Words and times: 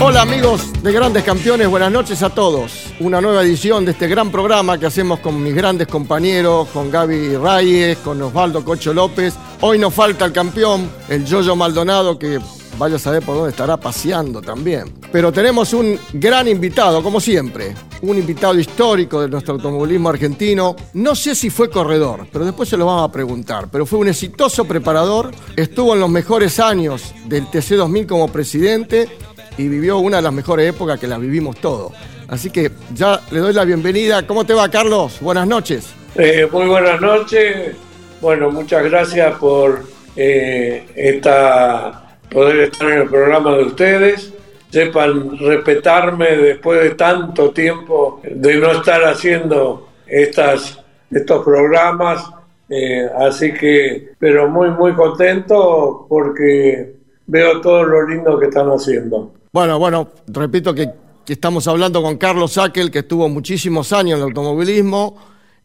Hola 0.00 0.22
amigos 0.22 0.80
de 0.80 0.92
Grandes 0.92 1.24
Campeones, 1.24 1.66
buenas 1.66 1.90
noches 1.90 2.22
a 2.22 2.30
todos. 2.30 2.94
Una 3.00 3.20
nueva 3.20 3.42
edición 3.42 3.84
de 3.84 3.90
este 3.90 4.06
gran 4.06 4.30
programa 4.30 4.78
que 4.78 4.86
hacemos 4.86 5.18
con 5.18 5.42
mis 5.42 5.52
grandes 5.52 5.88
compañeros, 5.88 6.68
con 6.68 6.88
Gaby 6.88 7.36
Reyes, 7.36 7.98
con 7.98 8.22
Osvaldo 8.22 8.64
Cocho 8.64 8.94
López. 8.94 9.34
Hoy 9.60 9.76
nos 9.76 9.92
falta 9.92 10.24
el 10.24 10.32
campeón, 10.32 10.88
el 11.08 11.24
Yoyo 11.24 11.56
Maldonado, 11.56 12.16
que 12.16 12.38
vaya 12.78 12.94
a 12.94 12.98
saber 13.00 13.24
por 13.24 13.34
dónde 13.34 13.50
estará 13.50 13.76
paseando 13.76 14.40
también. 14.40 14.94
Pero 15.10 15.32
tenemos 15.32 15.72
un 15.72 15.98
gran 16.12 16.46
invitado, 16.46 17.02
como 17.02 17.18
siempre. 17.18 17.74
Un 18.02 18.18
invitado 18.18 18.56
histórico 18.56 19.20
de 19.20 19.28
nuestro 19.28 19.54
automovilismo 19.54 20.10
argentino. 20.10 20.76
No 20.94 21.16
sé 21.16 21.34
si 21.34 21.50
fue 21.50 21.68
corredor, 21.68 22.28
pero 22.32 22.44
después 22.44 22.68
se 22.68 22.76
lo 22.76 22.86
vamos 22.86 23.08
a 23.08 23.12
preguntar. 23.12 23.68
Pero 23.68 23.84
fue 23.84 23.98
un 23.98 24.06
exitoso 24.06 24.64
preparador. 24.64 25.32
Estuvo 25.56 25.94
en 25.94 26.00
los 26.00 26.08
mejores 26.08 26.60
años 26.60 27.12
del 27.26 27.46
TC2000 27.46 28.06
como 28.06 28.28
presidente 28.28 29.08
y 29.58 29.68
vivió 29.68 29.98
una 29.98 30.18
de 30.18 30.22
las 30.22 30.32
mejores 30.32 30.68
épocas 30.68 30.98
que 30.98 31.06
las 31.06 31.20
vivimos 31.20 31.56
todos. 31.56 31.92
Así 32.28 32.50
que 32.50 32.70
ya 32.94 33.20
le 33.30 33.40
doy 33.40 33.52
la 33.52 33.64
bienvenida. 33.64 34.26
¿Cómo 34.26 34.46
te 34.46 34.54
va, 34.54 34.70
Carlos? 34.70 35.18
Buenas 35.20 35.46
noches. 35.46 35.92
Eh, 36.14 36.48
muy 36.50 36.66
buenas 36.66 37.00
noches. 37.00 37.76
Bueno, 38.20 38.50
muchas 38.50 38.84
gracias 38.84 39.36
por 39.38 39.82
eh, 40.16 40.84
esta, 40.94 42.18
poder 42.30 42.60
estar 42.60 42.90
en 42.90 43.02
el 43.02 43.08
programa 43.08 43.56
de 43.56 43.64
ustedes. 43.64 44.32
Sepan 44.70 45.38
respetarme 45.38 46.36
después 46.36 46.82
de 46.82 46.90
tanto 46.90 47.50
tiempo 47.50 48.20
de 48.22 48.56
no 48.56 48.72
estar 48.72 49.02
haciendo 49.04 49.88
estas, 50.06 50.78
estos 51.10 51.44
programas. 51.44 52.30
Eh, 52.68 53.08
así 53.18 53.52
que, 53.54 54.10
pero 54.18 54.48
muy, 54.48 54.70
muy 54.70 54.92
contento 54.92 56.06
porque 56.08 56.94
veo 57.26 57.60
todo 57.60 57.82
lo 57.82 58.06
lindo 58.06 58.38
que 58.38 58.46
están 58.46 58.68
haciendo. 58.68 59.37
Bueno, 59.50 59.78
bueno, 59.78 60.10
repito 60.26 60.74
que, 60.74 60.92
estamos 61.26 61.66
hablando 61.68 62.02
con 62.02 62.18
Carlos 62.18 62.52
Sackel, 62.52 62.90
que 62.90 63.00
estuvo 63.00 63.28
muchísimos 63.30 63.92
años 63.92 64.14
en 64.14 64.18
el 64.18 64.22
automovilismo, 64.24 65.16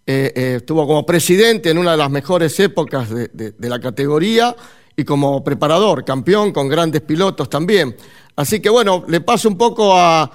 eh, 0.06 0.32
eh, 0.36 0.54
estuvo 0.58 0.88
como 0.88 1.06
presidente 1.06 1.70
en 1.70 1.78
una 1.78 1.92
de 1.92 1.98
las 1.98 2.10
mejores 2.10 2.58
épocas 2.62 3.10
de, 3.10 3.54
la 3.60 3.80
categoría 3.80 4.56
y 4.96 5.04
como 5.04 5.44
preparador, 5.44 6.06
campeón 6.06 6.54
con 6.54 6.70
grandes 6.70 7.02
pilotos 7.02 7.50
también. 7.50 7.96
Así 8.38 8.62
que 8.62 8.70
bueno, 8.70 9.04
le 9.08 9.20
paso 9.20 9.50
un 9.50 9.58
poco 9.58 9.98
a 9.98 10.32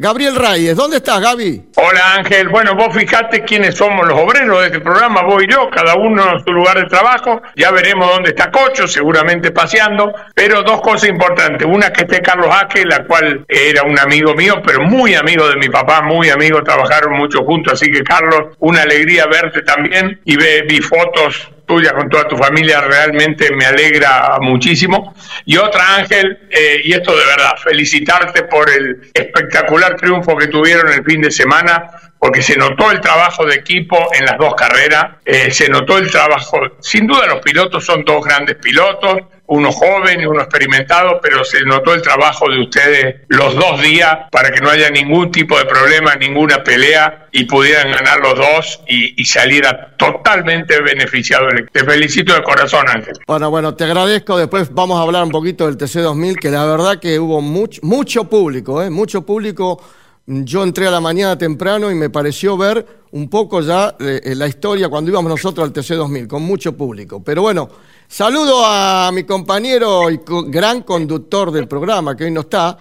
Gabriel 0.00 0.36
Reyes. 0.36 0.76
¿Dónde 0.76 0.98
estás, 0.98 1.20
Gaby? 1.20 1.70
Hola, 1.74 2.14
Ángel. 2.18 2.48
Bueno, 2.50 2.76
vos 2.76 2.94
fijate 2.94 3.42
quiénes 3.42 3.74
somos 3.74 4.06
los 4.06 4.16
obreros 4.16 4.60
de 4.60 4.66
este 4.66 4.78
programa, 4.78 5.22
vos 5.22 5.42
y 5.42 5.50
yo, 5.50 5.68
cada 5.70 5.96
uno 5.96 6.34
en 6.34 6.44
su 6.44 6.52
lugar 6.52 6.78
de 6.78 6.84
trabajo. 6.84 7.42
Ya 7.56 7.72
veremos 7.72 8.08
dónde 8.08 8.28
está 8.30 8.48
Cocho, 8.48 8.86
seguramente 8.86 9.50
paseando. 9.50 10.12
Pero 10.36 10.62
dos 10.62 10.80
cosas 10.82 11.08
importantes. 11.08 11.66
Una 11.68 11.92
que 11.92 12.02
esté 12.02 12.22
Carlos 12.22 12.48
Aque, 12.48 12.84
la 12.84 13.04
cual 13.06 13.44
era 13.48 13.82
un 13.82 13.98
amigo 13.98 14.34
mío, 14.34 14.62
pero 14.64 14.82
muy 14.82 15.16
amigo 15.16 15.48
de 15.48 15.56
mi 15.56 15.68
papá, 15.68 16.00
muy 16.00 16.30
amigo, 16.30 16.62
trabajaron 16.62 17.14
mucho 17.14 17.42
juntos. 17.42 17.72
Así 17.72 17.90
que, 17.90 18.04
Carlos, 18.04 18.54
una 18.60 18.82
alegría 18.82 19.26
verte 19.26 19.62
también. 19.62 20.20
Y 20.24 20.36
ve, 20.36 20.62
vi 20.68 20.80
fotos 20.80 21.50
tuya 21.68 21.92
con 21.92 22.08
toda 22.08 22.26
tu 22.26 22.36
familia 22.36 22.80
realmente 22.80 23.54
me 23.54 23.66
alegra 23.66 24.38
muchísimo. 24.40 25.14
Y 25.44 25.56
otra, 25.58 25.96
Ángel, 25.96 26.48
eh, 26.50 26.80
y 26.82 26.92
esto 26.92 27.16
de 27.16 27.24
verdad, 27.24 27.56
felicitarte 27.62 28.44
por 28.44 28.68
el 28.68 29.10
espectacular 29.14 29.94
triunfo 29.94 30.36
que 30.36 30.48
tuvieron 30.48 30.90
el 30.92 31.04
fin 31.04 31.20
de 31.20 31.30
semana, 31.30 31.90
porque 32.18 32.42
se 32.42 32.56
notó 32.56 32.90
el 32.90 33.00
trabajo 33.00 33.46
de 33.46 33.54
equipo 33.54 34.08
en 34.18 34.24
las 34.24 34.38
dos 34.38 34.54
carreras, 34.54 35.16
eh, 35.24 35.50
se 35.50 35.68
notó 35.68 35.98
el 35.98 36.10
trabajo, 36.10 36.58
sin 36.80 37.06
duda 37.06 37.26
los 37.26 37.40
pilotos 37.40 37.84
son 37.84 38.04
dos 38.04 38.24
grandes 38.24 38.56
pilotos, 38.56 39.18
uno 39.48 39.72
joven 39.72 40.20
y 40.20 40.26
uno 40.26 40.40
experimentado, 40.40 41.20
pero 41.22 41.44
se 41.44 41.62
notó 41.62 41.94
el 41.94 42.02
trabajo 42.02 42.48
de 42.50 42.60
ustedes 42.60 43.16
los 43.28 43.54
dos 43.54 43.80
días 43.82 44.28
para 44.30 44.50
que 44.50 44.60
no 44.60 44.70
haya 44.70 44.90
ningún 44.90 45.30
tipo 45.30 45.58
de 45.58 45.64
problema, 45.64 46.14
ninguna 46.16 46.62
pelea 46.62 47.28
y 47.32 47.44
pudieran 47.44 47.90
ganar 47.90 48.20
los 48.20 48.36
dos 48.36 48.80
y, 48.86 49.20
y 49.20 49.24
saliera 49.24 49.94
totalmente 49.96 50.80
beneficiado. 50.82 51.48
Te 51.72 51.84
felicito 51.84 52.34
de 52.34 52.42
corazón, 52.42 52.88
Ángel. 52.88 53.14
Bueno, 53.26 53.50
bueno, 53.50 53.74
te 53.74 53.84
agradezco. 53.84 54.36
Después 54.36 54.72
vamos 54.72 54.98
a 54.98 55.02
hablar 55.02 55.24
un 55.24 55.30
poquito 55.30 55.66
del 55.66 55.78
TC2000, 55.78 56.38
que 56.38 56.50
la 56.50 56.64
verdad 56.64 56.98
que 56.98 57.18
hubo 57.18 57.40
mucho, 57.40 57.80
mucho 57.82 58.24
público, 58.24 58.82
¿eh? 58.82 58.90
mucho 58.90 59.22
público. 59.22 59.82
Yo 60.30 60.62
entré 60.62 60.86
a 60.86 60.90
la 60.90 61.00
mañana 61.00 61.38
temprano 61.38 61.90
y 61.90 61.94
me 61.94 62.10
pareció 62.10 62.54
ver 62.58 62.86
un 63.12 63.30
poco 63.30 63.62
ya 63.62 63.96
eh, 63.98 64.34
la 64.36 64.46
historia 64.46 64.90
cuando 64.90 65.10
íbamos 65.10 65.30
nosotros 65.30 65.66
al 65.66 65.72
TC2000, 65.72 66.26
con 66.26 66.42
mucho 66.42 66.76
público. 66.76 67.24
Pero 67.24 67.40
bueno, 67.40 67.70
saludo 68.06 68.62
a 68.62 69.10
mi 69.10 69.24
compañero 69.24 70.10
y 70.10 70.18
co 70.18 70.42
gran 70.42 70.82
conductor 70.82 71.50
del 71.50 71.66
programa, 71.66 72.14
que 72.14 72.24
hoy 72.24 72.30
no 72.30 72.40
está, 72.40 72.76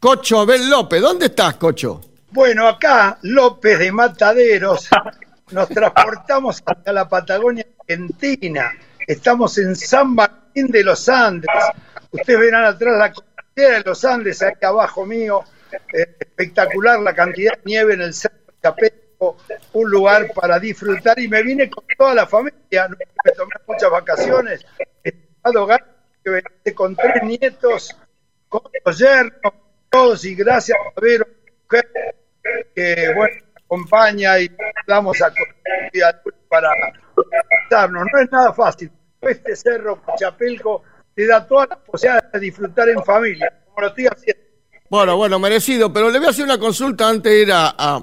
Cocho 0.00 0.40
Abel 0.40 0.70
López. 0.70 1.02
¿Dónde 1.02 1.26
estás, 1.26 1.56
Cocho? 1.56 2.00
Bueno, 2.30 2.66
acá 2.66 3.18
López 3.20 3.78
de 3.78 3.92
Mataderos, 3.92 4.88
nos 5.50 5.68
transportamos 5.68 6.62
hasta 6.64 6.90
la 6.90 7.06
Patagonia 7.06 7.66
Argentina. 7.80 8.72
Estamos 9.06 9.58
en 9.58 9.76
San 9.76 10.14
Martín 10.14 10.68
de 10.68 10.84
los 10.84 11.06
Andes. 11.10 11.50
Ustedes 12.10 12.40
verán 12.40 12.64
atrás 12.64 12.96
la 12.96 13.12
cordillera 13.12 13.76
de 13.76 13.84
los 13.84 14.02
Andes, 14.06 14.40
aquí 14.40 14.64
abajo 14.64 15.04
mío. 15.04 15.44
Eh, 15.92 16.16
espectacular 16.18 17.00
la 17.00 17.14
cantidad 17.14 17.54
de 17.54 17.62
nieve 17.64 17.94
en 17.94 18.02
el 18.02 18.14
Cerro 18.14 18.36
Chapético, 18.62 19.36
un 19.72 19.90
lugar 19.90 20.32
para 20.34 20.58
disfrutar. 20.58 21.18
Y 21.18 21.28
me 21.28 21.42
vine 21.42 21.68
con 21.70 21.84
toda 21.96 22.14
la 22.14 22.26
familia, 22.26 22.88
no 22.88 22.96
me 23.24 23.32
tomé 23.32 23.54
muchas 23.66 23.90
vacaciones. 23.90 24.66
Que 25.02 26.74
con 26.74 26.94
tres 26.94 27.22
nietos, 27.24 27.96
con 28.48 28.62
los 28.84 28.98
yernos, 28.98 29.52
todos, 29.90 30.24
y 30.24 30.34
gracias 30.34 30.78
a 30.78 31.00
ver 31.00 31.26
que 32.74 33.12
bueno, 33.14 33.34
acompaña 33.64 34.38
y 34.38 34.50
damos 34.86 35.20
a 35.22 35.32
para 36.48 36.70
darnos. 37.70 38.04
No 38.12 38.20
es 38.20 38.30
nada 38.30 38.52
fácil. 38.52 38.90
Este 39.20 39.56
cerro 39.56 40.02
Chapelco 40.16 40.82
te 41.14 41.26
da 41.26 41.46
todas 41.46 41.68
las 41.70 41.78
posibilidades 41.78 42.32
de 42.32 42.40
disfrutar 42.40 42.88
en 42.88 43.04
familia, 43.04 43.52
como 43.66 43.80
lo 43.80 43.88
estoy 43.88 44.06
haciendo. 44.06 44.42
Bueno, 44.92 45.16
bueno, 45.16 45.38
merecido, 45.38 45.90
pero 45.90 46.10
le 46.10 46.18
voy 46.18 46.26
a 46.26 46.30
hacer 46.32 46.44
una 46.44 46.58
consulta 46.58 47.08
antes 47.08 47.32
de 47.32 47.40
ir 47.40 47.48
a, 47.50 47.98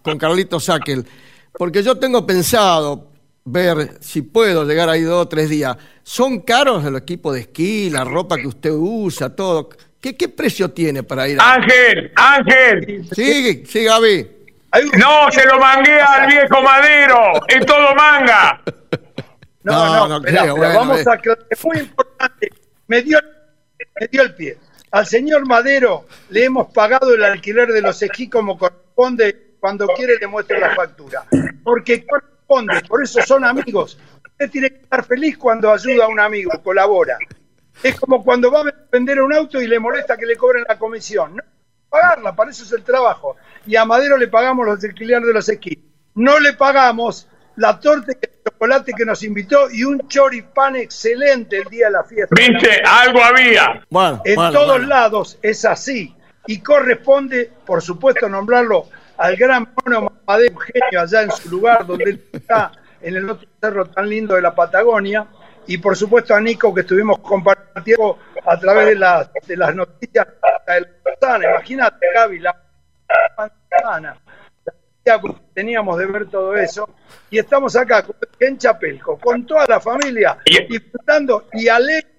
con 0.00 0.16
Carlito 0.16 0.60
Saquel, 0.60 1.04
porque 1.52 1.82
yo 1.82 1.96
tengo 1.98 2.24
pensado 2.24 3.10
ver 3.44 3.96
si 3.98 4.22
puedo 4.22 4.64
llegar 4.64 4.88
ahí 4.88 5.02
dos 5.02 5.22
o 5.22 5.28
tres 5.28 5.50
días. 5.50 5.76
¿Son 6.04 6.42
caros 6.42 6.84
el 6.84 6.94
equipo 6.94 7.32
de 7.32 7.40
esquí, 7.40 7.90
la 7.90 8.04
ropa 8.04 8.36
que 8.36 8.46
usted 8.46 8.70
usa, 8.70 9.34
todo? 9.34 9.70
¿Qué, 10.00 10.16
qué 10.16 10.28
precio 10.28 10.70
tiene 10.70 11.02
para 11.02 11.26
ir 11.26 11.40
a... 11.40 11.54
Ángel, 11.54 12.12
Ángel. 12.14 13.08
Sí, 13.12 13.64
sí, 13.66 13.82
Gaby. 13.82 14.30
No, 14.96 15.32
se 15.32 15.44
lo 15.44 15.58
mangué 15.58 16.00
al 16.00 16.28
viejo 16.28 16.62
Madero, 16.62 17.32
es 17.48 17.66
todo 17.66 17.96
manga. 17.96 18.62
No, 19.64 20.06
no, 20.06 20.08
no, 20.08 20.22
creo, 20.22 20.56
vamos 20.56 21.04
a 21.04 21.20
es 21.50 21.64
muy 21.64 21.78
importante. 21.78 22.52
Me 22.86 23.02
dio, 23.02 23.18
me 23.98 24.06
dio 24.06 24.22
el 24.22 24.34
pie. 24.36 24.56
Al 24.90 25.06
señor 25.06 25.46
Madero 25.46 26.06
le 26.30 26.44
hemos 26.44 26.72
pagado 26.72 27.14
el 27.14 27.22
alquiler 27.22 27.72
de 27.72 27.82
los 27.82 28.02
esquí 28.02 28.28
como 28.28 28.58
corresponde. 28.58 29.56
Cuando 29.60 29.88
quiere 29.88 30.16
le 30.18 30.26
muestro 30.28 30.58
la 30.58 30.74
factura. 30.74 31.24
Porque 31.64 32.06
corresponde, 32.06 32.80
por 32.88 33.02
eso 33.02 33.20
son 33.26 33.44
amigos. 33.44 33.98
Usted 34.30 34.50
tiene 34.50 34.70
que 34.70 34.82
estar 34.82 35.04
feliz 35.04 35.36
cuando 35.36 35.72
ayuda 35.72 36.04
a 36.04 36.08
un 36.08 36.20
amigo, 36.20 36.52
colabora. 36.62 37.18
Es 37.82 37.98
como 37.98 38.22
cuando 38.22 38.52
va 38.52 38.60
a 38.60 38.74
vender 38.90 39.20
un 39.20 39.32
auto 39.32 39.60
y 39.60 39.66
le 39.66 39.80
molesta 39.80 40.16
que 40.16 40.26
le 40.26 40.36
cobren 40.36 40.64
la 40.68 40.78
comisión. 40.78 41.36
No 41.36 41.42
pagarla, 41.88 42.36
para 42.36 42.50
eso 42.50 42.64
es 42.64 42.72
el 42.72 42.84
trabajo. 42.84 43.36
Y 43.66 43.76
a 43.76 43.84
Madero 43.84 44.16
le 44.16 44.28
pagamos 44.28 44.64
los 44.64 44.84
alquileres 44.84 45.26
de 45.26 45.32
los 45.32 45.48
esquís. 45.48 45.78
No 46.14 46.38
le 46.38 46.52
pagamos 46.52 47.28
la 47.56 47.80
torta 47.80 48.12
de 48.12 48.37
chocolate 48.50 48.92
que 48.96 49.04
nos 49.04 49.22
invitó 49.22 49.70
y 49.70 49.84
un 49.84 50.06
choripán 50.08 50.76
excelente 50.76 51.58
el 51.58 51.64
día 51.64 51.86
de 51.86 51.92
la 51.92 52.04
fiesta. 52.04 52.34
¿Viste? 52.34 52.82
Algo 52.84 53.22
había. 53.22 53.84
Bueno, 53.90 54.22
en 54.24 54.36
todos 54.36 54.86
lados 54.86 55.38
es 55.42 55.64
así. 55.64 56.14
Y 56.46 56.60
corresponde, 56.60 57.52
por 57.66 57.82
supuesto, 57.82 58.28
nombrarlo 58.28 58.88
al 59.18 59.36
gran 59.36 59.68
mono 59.84 60.12
Madero 60.26 60.54
Eugenio 60.54 61.00
allá 61.00 61.22
en 61.22 61.30
su 61.30 61.50
lugar, 61.50 61.86
donde 61.86 62.04
él 62.04 62.24
está, 62.32 62.72
en 63.00 63.16
el 63.16 63.28
otro 63.28 63.48
cerro 63.60 63.86
tan 63.86 64.08
lindo 64.08 64.34
de 64.34 64.42
la 64.42 64.54
Patagonia 64.54 65.26
y 65.66 65.78
por 65.78 65.96
supuesto 65.96 66.34
a 66.34 66.40
Nico 66.40 66.74
que 66.74 66.80
estuvimos 66.80 67.18
compartiendo 67.18 68.18
a 68.44 68.58
través 68.58 68.86
de 68.86 68.94
las, 68.96 69.30
de 69.46 69.56
las 69.56 69.74
noticias 69.74 70.26
de 70.66 70.80
la 70.80 70.88
manzana. 71.04 71.50
Imagínate, 71.50 72.06
Gaby, 72.14 72.38
la 72.38 72.56
manzana. 73.36 74.16
Teníamos 75.54 75.98
de 75.98 76.06
ver 76.06 76.28
todo 76.28 76.54
eso 76.54 76.88
y 77.30 77.38
estamos 77.38 77.74
acá 77.76 78.04
en 78.40 78.58
Chapelco 78.58 79.18
con 79.18 79.46
toda 79.46 79.66
la 79.66 79.80
familia 79.80 80.36
disfrutando 80.68 81.46
y 81.54 81.68
alegre 81.68 82.18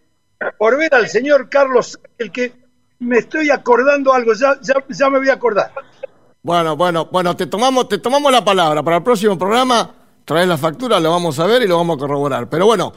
por 0.57 0.77
ver 0.77 0.93
al 0.95 1.07
señor 1.07 1.49
Carlos, 1.49 1.99
el 2.17 2.31
que 2.31 2.53
me 2.99 3.19
estoy 3.19 3.49
acordando 3.49 4.13
algo, 4.13 4.33
ya, 4.33 4.57
ya, 4.61 4.75
ya 4.87 5.09
me 5.09 5.19
voy 5.19 5.29
a 5.29 5.33
acordar. 5.33 5.71
Bueno, 6.41 6.75
bueno, 6.75 7.05
bueno, 7.11 7.35
te 7.35 7.47
tomamos, 7.47 7.89
te 7.89 7.97
tomamos 7.97 8.31
la 8.31 8.43
palabra. 8.43 8.81
Para 8.81 8.97
el 8.97 9.03
próximo 9.03 9.37
programa 9.37 9.93
traes 10.25 10.47
la 10.47 10.57
factura, 10.57 10.99
lo 10.99 11.11
vamos 11.11 11.39
a 11.39 11.45
ver 11.45 11.63
y 11.63 11.67
lo 11.67 11.77
vamos 11.77 11.97
a 11.97 11.99
corroborar. 11.99 12.49
Pero 12.49 12.65
bueno, 12.65 12.93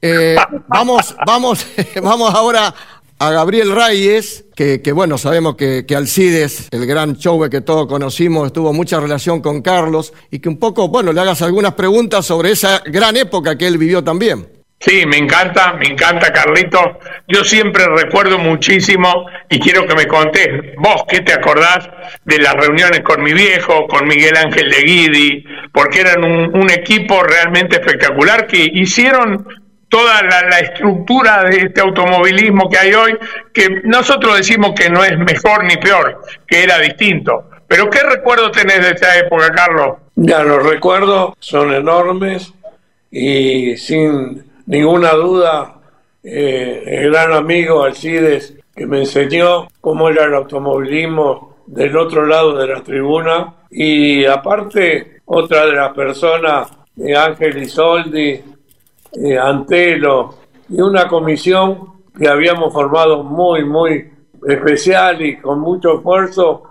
eh, 0.00 0.36
vamos, 0.68 1.14
vamos, 1.26 1.66
vamos 2.02 2.34
ahora 2.34 2.74
a 3.18 3.30
Gabriel 3.30 3.74
Reyes, 3.74 4.44
que, 4.54 4.80
bueno, 4.92 5.18
sabemos 5.18 5.56
que, 5.56 5.84
que, 5.86 5.96
Alcides, 5.96 6.68
el 6.70 6.86
gran 6.86 7.16
show 7.16 7.48
que 7.48 7.60
todos 7.60 7.86
conocimos, 7.86 8.52
tuvo 8.52 8.72
mucha 8.72 9.00
relación 9.00 9.40
con 9.40 9.62
Carlos 9.62 10.12
y 10.30 10.38
que 10.38 10.48
un 10.48 10.58
poco, 10.58 10.88
bueno, 10.88 11.12
le 11.12 11.20
hagas 11.20 11.42
algunas 11.42 11.74
preguntas 11.74 12.26
sobre 12.26 12.52
esa 12.52 12.82
gran 12.84 13.16
época 13.16 13.56
que 13.56 13.66
él 13.66 13.78
vivió 13.78 14.02
también. 14.04 14.48
Sí, 14.78 15.06
me 15.06 15.16
encanta, 15.16 15.72
me 15.72 15.86
encanta 15.86 16.30
Carlito. 16.30 16.98
Yo 17.26 17.42
siempre 17.44 17.86
recuerdo 17.96 18.38
muchísimo 18.38 19.26
y 19.48 19.58
quiero 19.58 19.86
que 19.86 19.94
me 19.94 20.06
contés, 20.06 20.48
vos, 20.76 21.02
¿qué 21.08 21.22
te 21.22 21.32
acordás 21.32 21.88
de 22.24 22.38
las 22.38 22.54
reuniones 22.54 23.00
con 23.00 23.22
mi 23.22 23.32
viejo, 23.32 23.86
con 23.88 24.06
Miguel 24.06 24.36
Ángel 24.36 24.70
de 24.70 24.82
Guidi? 24.82 25.44
Porque 25.72 26.00
eran 26.00 26.22
un 26.22 26.70
equipo 26.70 27.22
realmente 27.22 27.76
espectacular 27.76 28.46
que 28.46 28.70
hicieron 28.74 29.46
toda 29.88 30.22
la, 30.22 30.58
estructura 30.58 31.44
de 31.44 31.58
este 31.58 31.80
automovilismo 31.80 32.68
que 32.68 32.78
hay 32.78 32.94
hoy, 32.94 33.18
que 33.52 33.82
nosotros 33.84 34.36
decimos 34.36 34.72
que 34.74 34.90
no 34.90 35.04
es 35.04 35.18
mejor 35.18 35.64
ni 35.64 35.76
peor, 35.76 36.22
que 36.46 36.64
era 36.64 36.78
distinto. 36.78 37.50
Pero 37.68 37.90
¿qué 37.90 38.00
recuerdo 38.00 38.50
tenés 38.50 38.80
de 38.80 38.90
esa 38.90 39.16
época, 39.18 39.50
Carlos? 39.52 39.96
Ya, 40.14 40.42
los 40.42 40.64
recuerdos 40.64 41.34
son 41.40 41.72
enormes 41.72 42.52
y 43.10 43.76
sin 43.76 44.44
ninguna 44.66 45.12
duda 45.12 45.74
eh, 46.22 46.82
el 46.86 47.10
gran 47.10 47.32
amigo 47.32 47.84
Alcides 47.84 48.54
que 48.74 48.86
me 48.86 49.00
enseñó 49.00 49.68
cómo 49.80 50.08
era 50.08 50.24
el 50.24 50.34
automovilismo 50.34 51.56
del 51.66 51.96
otro 51.96 52.26
lado 52.26 52.56
de 52.56 52.66
la 52.66 52.82
tribuna 52.82 53.54
y 53.70 54.24
aparte 54.26 55.20
otra 55.24 55.66
de 55.66 55.72
las 55.72 55.92
personas, 55.92 56.68
Ángel 57.16 57.62
Isoldi, 57.62 58.42
eh, 59.22 59.38
Antelo 59.38 60.34
y 60.68 60.80
una 60.80 61.08
comisión 61.08 62.02
que 62.18 62.28
habíamos 62.28 62.72
formado 62.72 63.22
muy, 63.22 63.64
muy 63.64 64.10
especial 64.46 65.22
y 65.22 65.38
con 65.38 65.60
mucho 65.60 65.96
esfuerzo 65.96 66.62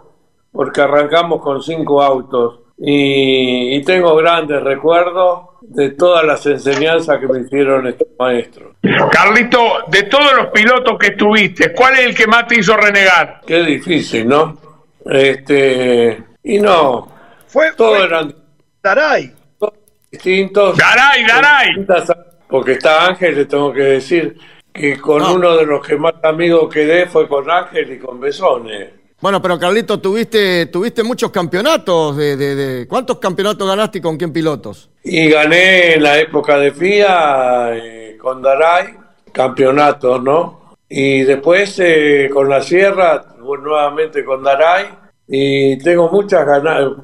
porque 0.51 0.81
arrancamos 0.81 1.41
con 1.41 1.61
cinco 1.61 2.01
autos 2.01 2.59
y, 2.77 3.81
tengo 3.83 4.15
grandes 4.15 4.61
recuerdos 4.61 5.49
de 5.61 5.91
todas 5.91 6.25
las 6.25 6.45
enseñanzas 6.45 7.19
que 7.19 7.27
me 7.27 7.39
hicieron 7.39 7.87
estos 7.87 8.07
maestros. 8.19 8.75
Carlito, 9.11 9.59
de 9.87 10.03
todos 10.03 10.33
los 10.35 10.47
pilotos 10.47 10.97
que 10.99 11.07
estuviste, 11.07 11.73
¿cuál 11.73 11.93
es 11.93 12.05
el 12.07 12.15
que 12.15 12.27
más 12.27 12.47
te 12.47 12.59
hizo 12.59 12.75
renegar? 12.75 13.41
Qué 13.45 13.63
difícil, 13.63 14.27
¿no? 14.27 14.57
Este, 15.05 16.21
y 16.43 16.59
no, 16.59 17.07
fue, 17.47 17.71
todos 17.73 18.03
eran 18.03 18.35
Daray. 18.81 19.31
Distintos. 20.11 20.77
Daray, 20.77 21.25
Daray 21.25 21.85
porque 22.47 22.73
está 22.73 23.07
Ángel, 23.07 23.35
le 23.35 23.45
tengo 23.45 23.73
que 23.73 23.81
decir 23.81 24.37
que 24.73 24.97
con 24.99 25.21
uno 25.23 25.55
de 25.55 25.65
los 25.65 25.85
que 25.85 25.95
más 25.95 26.15
amigos 26.23 26.73
quedé 26.73 27.05
fue 27.07 27.27
con 27.27 27.49
Ángel 27.49 27.93
y 27.93 27.97
con 27.97 28.19
Besones. 28.19 28.89
Bueno, 29.21 29.41
pero 29.41 29.57
Carlito, 29.57 29.99
tuviste, 29.99 30.65
tuviste 30.67 31.01
muchos 31.01 31.31
campeonatos. 31.31 32.17
De, 32.17 32.35
de, 32.35 32.87
¿Cuántos 32.87 33.17
campeonatos 33.17 33.67
ganaste 33.67 33.99
y 33.99 34.01
con 34.01 34.17
quién 34.17 34.33
pilotos? 34.33 34.89
Y 35.03 35.29
gané 35.29 35.93
en 35.93 36.03
la 36.03 36.19
época 36.19 36.57
de 36.57 36.71
FIA 36.71 37.77
eh, 37.77 38.17
con 38.21 38.41
Daray, 38.41 38.93
campeonatos, 39.31 40.21
¿no? 40.21 40.75
Y 40.89 41.23
después 41.23 41.79
eh, 41.79 42.29
con 42.31 42.49
la 42.49 42.61
Sierra, 42.61 43.25
nuevamente 43.39 44.25
con 44.25 44.43
Daray. 44.43 44.87
Y 45.27 45.77
tengo 45.79 46.09
muchas 46.09 46.45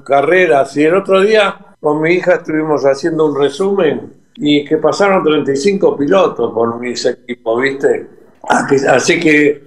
carreras. 0.06 0.76
Y 0.78 0.84
el 0.84 0.96
otro 0.96 1.22
día 1.22 1.58
con 1.80 2.02
mi 2.02 2.16
hija 2.16 2.36
estuvimos 2.36 2.84
haciendo 2.84 3.26
un 3.26 3.40
resumen 3.40 4.21
y 4.36 4.66
que 4.66 4.78
pasaron 4.78 5.24
35 5.24 5.98
pilotos 5.98 6.54
por 6.54 6.80
mis 6.80 7.06
equipos, 7.06 7.62
¿viste? 7.62 8.08
Así 8.90 9.20
que 9.20 9.62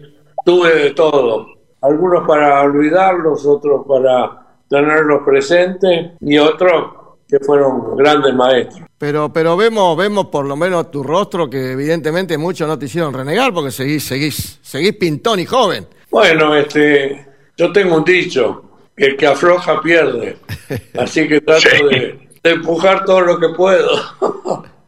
tuve 0.44 0.75
de 0.75 0.90
todo. 0.90 1.47
Algunos 1.80 2.26
para 2.26 2.62
olvidarlos, 2.62 3.44
otros 3.47 3.87
para 3.87 4.47
tenerlos 4.68 5.23
presentes 5.25 6.12
y 6.21 6.38
otros 6.38 7.04
que 7.28 7.38
fueron 7.40 7.97
grandes 7.97 8.35
maestros. 8.35 8.88
Pero, 8.99 9.33
pero 9.33 9.56
vemos, 9.56 9.97
vemos 9.97 10.26
por 10.26 10.47
lo 10.47 10.56
menos 10.56 10.90
tu 10.90 11.02
rostro 11.02 11.49
que 11.49 11.73
evidentemente 11.73 12.38
muchos 12.38 12.66
no 12.66 12.78
te 12.78 12.87
hicieron 12.87 13.12
renegar 13.12 13.52
porque 13.52 13.71
seguís, 13.71 14.04
seguís, 14.04 14.59
seguís 14.62 14.97
pintón 14.97 15.40
y 15.40 15.47
joven. 15.47 15.87
Bueno, 16.11 16.54
este, 16.54 17.26
yo 17.56 17.73
tengo 17.73 17.97
un 17.97 18.04
dicho, 18.04 18.62
que 18.97 19.06
el 19.06 19.16
que 19.16 19.26
afloja 19.26 19.80
pierde. 19.80 20.38
Así 20.99 21.26
que 21.28 21.40
trato 21.40 21.88
de, 21.88 22.28
de 22.42 22.50
empujar 22.50 23.04
todo 23.04 23.21
lo 23.21 23.38
que 23.38 23.49
puedo. 23.50 23.90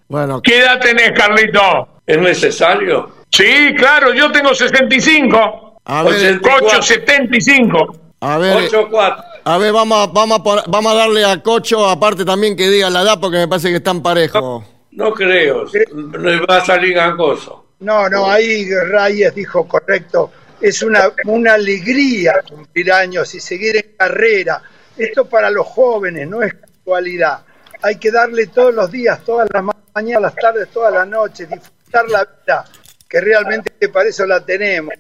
Bueno. 0.09 0.41
¿Qué 0.43 0.59
edad 0.59 0.81
tenés, 0.81 1.13
Carlito? 1.13 2.01
¿Es 2.07 2.19
necesario? 2.19 3.11
Sí, 3.31 3.75
claro, 3.77 4.15
yo 4.15 4.31
tengo 4.31 4.55
65. 4.55 5.81
A 5.85 6.03
ver, 6.03 6.41
Cocho 6.41 6.83
75. 6.83 7.97
A 8.21 8.39
ver, 8.39 8.71
8-4. 8.71 9.25
A 9.45 9.59
ver, 9.59 9.73
vamos, 9.73 10.13
vamos, 10.13 10.41
a, 10.41 10.65
vamos 10.69 10.93
a 10.93 10.95
darle 10.97 11.25
a 11.25 11.43
Cocho, 11.43 11.87
aparte 11.89 12.25
también 12.25 12.57
que 12.57 12.69
diga 12.69 12.91
la 12.91 13.03
edad, 13.03 13.21
porque 13.21 13.37
me 13.37 13.49
parece 13.49 13.71
que 13.71 13.77
están 13.77 14.03
parejos. 14.03 14.65
No, 14.93 15.13
creo, 15.13 15.67
no 15.95 16.47
va 16.47 16.57
a 16.57 16.65
salir 16.65 16.95
gangoso. 16.95 17.67
No, 17.81 18.09
no, 18.09 18.29
ahí 18.31 18.69
Reyes 18.71 19.35
dijo 19.35 19.69
correcto. 19.69 20.33
Es 20.61 20.83
una, 20.83 21.13
una 21.27 21.55
alegría 21.55 22.43
cumplir 22.49 22.91
años 22.91 23.35
y 23.35 23.41
seguir 23.41 23.77
en 23.77 23.95
carrera. 23.97 24.63
Esto 24.97 25.29
para 25.29 25.51
los 25.51 25.67
jóvenes 25.67 26.27
no 26.27 26.43
es 26.43 26.55
casualidad. 26.55 27.41
Hay 27.87 27.99
que 27.99 28.11
darle 28.11 28.49
todos 28.49 28.75
los 28.75 28.91
días, 28.91 29.23
todas 29.23 29.49
las 29.53 29.63
mañanas, 29.95 30.23
las 30.23 30.35
tardes, 30.35 30.69
todas 30.71 30.93
las 30.93 31.07
noches, 31.07 31.49
disfrutar 31.49 32.09
la 32.09 32.25
vida, 32.25 32.65
que 33.09 33.21
realmente 33.21 33.89
para 33.91 34.09
eso 34.09 34.27
la 34.27 34.45
tenemos. 34.45 34.93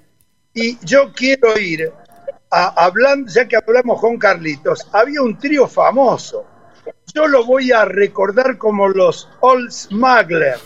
Y 0.54 0.78
yo 0.86 1.12
quiero 1.12 1.58
ir 1.58 1.92
hablando, 2.48 3.28
ya 3.28 3.48
que 3.48 3.56
hablamos 3.56 4.00
con 4.00 4.16
Carlitos, 4.18 4.86
había 4.92 5.20
un 5.20 5.36
trío 5.36 5.66
famoso. 5.66 6.46
Yo 7.12 7.26
lo 7.26 7.44
voy 7.44 7.72
a 7.72 7.84
recordar 7.84 8.56
como 8.56 8.86
los 8.86 9.28
Old 9.40 9.72
Smuggler. 9.72 10.56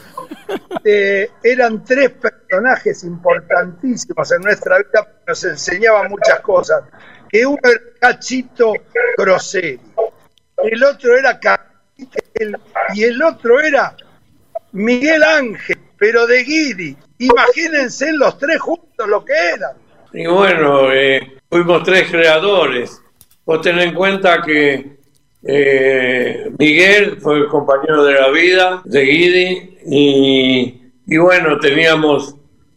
Eh, 0.84 1.30
eran 1.42 1.82
tres 1.84 2.10
personajes 2.10 3.02
importantísimos 3.04 4.30
en 4.30 4.42
nuestra 4.42 4.76
vida, 4.76 5.20
nos 5.26 5.44
enseñaban 5.44 6.10
muchas 6.10 6.40
cosas. 6.40 6.82
Que 7.30 7.46
uno 7.46 7.60
era 7.64 7.80
Cachito 7.98 8.74
Groseri, 9.16 9.80
el 10.62 10.84
otro 10.84 11.16
era 11.16 11.40
y 12.94 13.02
el 13.04 13.22
otro 13.22 13.60
era 13.60 13.96
Miguel 14.72 15.22
Ángel, 15.22 15.78
pero 15.98 16.26
de 16.26 16.44
Guidi. 16.44 16.96
Imagínense 17.18 18.12
los 18.12 18.38
tres 18.38 18.60
juntos 18.60 19.08
lo 19.08 19.24
que 19.24 19.32
eran. 19.32 19.72
Y 20.12 20.26
bueno, 20.26 20.92
eh, 20.92 21.36
fuimos 21.48 21.82
tres 21.82 22.10
creadores. 22.10 23.00
Vos 23.44 23.60
tenés 23.60 23.86
en 23.86 23.94
cuenta 23.94 24.42
que 24.42 24.96
eh, 25.42 26.50
Miguel 26.58 27.18
fue 27.20 27.38
el 27.38 27.46
compañero 27.46 28.04
de 28.04 28.14
la 28.14 28.30
vida 28.30 28.82
de 28.84 29.02
Guidi 29.02 29.78
y, 29.86 31.16
bueno, 31.18 31.58
teníamos 31.58 32.34